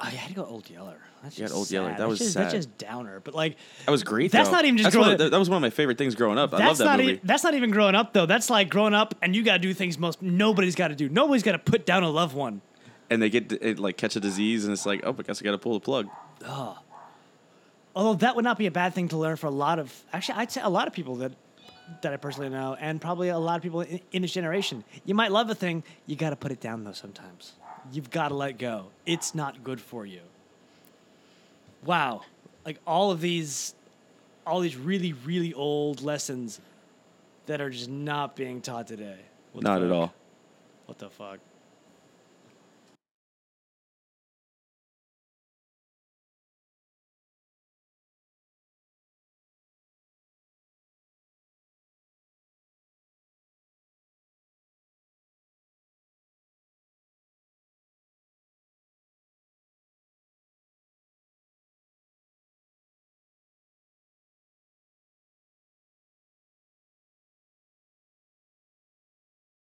I 0.00 0.10
had 0.10 0.28
to 0.28 0.34
go 0.34 0.44
Old 0.44 0.68
Yeller. 0.70 0.96
That's 1.22 1.38
You 1.38 1.44
just 1.44 1.54
Old 1.54 1.70
Yeller. 1.70 1.88
That 1.90 1.98
That's 1.98 2.08
was 2.08 2.18
just, 2.18 2.34
That's 2.34 2.52
just 2.54 2.78
downer. 2.78 3.20
But 3.20 3.34
like 3.34 3.56
That 3.84 3.90
was 3.92 4.02
great. 4.02 4.32
That's 4.32 4.48
though. 4.48 4.54
not 4.56 4.64
even 4.64 4.78
just 4.78 4.96
growing- 4.96 5.20
of, 5.20 5.30
that, 5.30 5.38
was 5.38 5.50
one 5.50 5.56
of 5.56 5.62
my 5.62 5.68
favorite 5.70 5.98
things 5.98 6.14
growing 6.14 6.38
up. 6.38 6.54
I 6.54 6.58
love 6.58 6.66
that's 6.66 6.78
that 6.78 6.84
not 6.86 6.98
movie. 6.98 7.12
e- 7.14 7.20
that's 7.22 7.44
not 7.44 7.52
even 7.54 7.70
growing 7.70 7.94
up 7.94 8.12
though. 8.14 8.24
That's 8.26 8.48
like 8.48 8.70
growing 8.70 8.94
up 8.94 9.14
and 9.20 9.36
you 9.36 9.42
got 9.42 9.54
to 9.54 9.58
do 9.58 9.74
things 9.74 9.98
most 9.98 10.22
nobody's 10.22 10.74
got 10.74 10.88
to 10.88 10.94
do. 10.94 11.08
Nobody's 11.10 11.42
got 11.42 11.52
to 11.52 11.58
put 11.58 11.84
down 11.84 12.02
a 12.02 12.10
loved 12.10 12.34
one. 12.34 12.62
and 13.10 13.20
they 13.20 13.28
get 13.28 13.52
it, 13.52 13.78
like 13.78 13.96
catch 13.98 14.16
a 14.16 14.20
disease, 14.20 14.64
and 14.64 14.72
it's 14.72 14.86
like, 14.86 15.00
oh, 15.04 15.14
I 15.18 15.22
guess 15.22 15.42
I 15.42 15.44
got 15.44 15.50
to 15.52 15.58
pull 15.58 15.74
the 15.74 15.80
plug. 15.80 16.08
Oh 16.46 16.78
Although 17.94 18.14
that 18.20 18.36
would 18.36 18.44
not 18.44 18.56
be 18.56 18.66
a 18.66 18.70
bad 18.70 18.94
thing 18.94 19.08
to 19.08 19.16
learn 19.18 19.36
for 19.36 19.48
a 19.48 19.50
lot 19.50 19.78
of 19.78 19.92
actually 20.12 20.36
I'd 20.38 20.50
say 20.52 20.60
a 20.62 20.68
lot 20.70 20.86
of 20.86 20.94
people 20.94 21.16
that 21.16 21.32
that 22.02 22.12
I 22.12 22.16
personally 22.16 22.48
know 22.48 22.76
and 22.78 23.00
probably 23.00 23.28
a 23.28 23.38
lot 23.38 23.56
of 23.56 23.62
people 23.62 23.82
in, 23.82 24.00
in 24.12 24.22
this 24.22 24.32
generation. 24.32 24.84
You 25.04 25.14
might 25.14 25.32
love 25.32 25.50
a 25.50 25.54
thing, 25.54 25.82
you 26.06 26.16
got 26.16 26.30
to 26.30 26.36
put 26.36 26.52
it 26.52 26.60
down 26.60 26.84
though 26.84 26.92
sometimes. 26.92 27.52
You've 27.92 28.10
got 28.10 28.28
to 28.28 28.34
let 28.34 28.58
go. 28.58 28.86
It's 29.06 29.34
not 29.34 29.64
good 29.64 29.80
for 29.80 30.04
you. 30.04 30.20
Wow. 31.84 32.22
Like 32.64 32.78
all 32.86 33.10
of 33.10 33.20
these 33.20 33.74
all 34.46 34.60
these 34.60 34.76
really 34.76 35.12
really 35.12 35.54
old 35.54 36.02
lessons 36.02 36.60
that 37.46 37.60
are 37.60 37.70
just 37.70 37.88
not 37.88 38.36
being 38.36 38.60
taught 38.60 38.86
today. 38.86 39.18
What 39.52 39.64
Not 39.64 39.82
at 39.82 39.90
all. 39.90 40.12
What 40.86 40.98
the 40.98 41.10
fuck? 41.10 41.38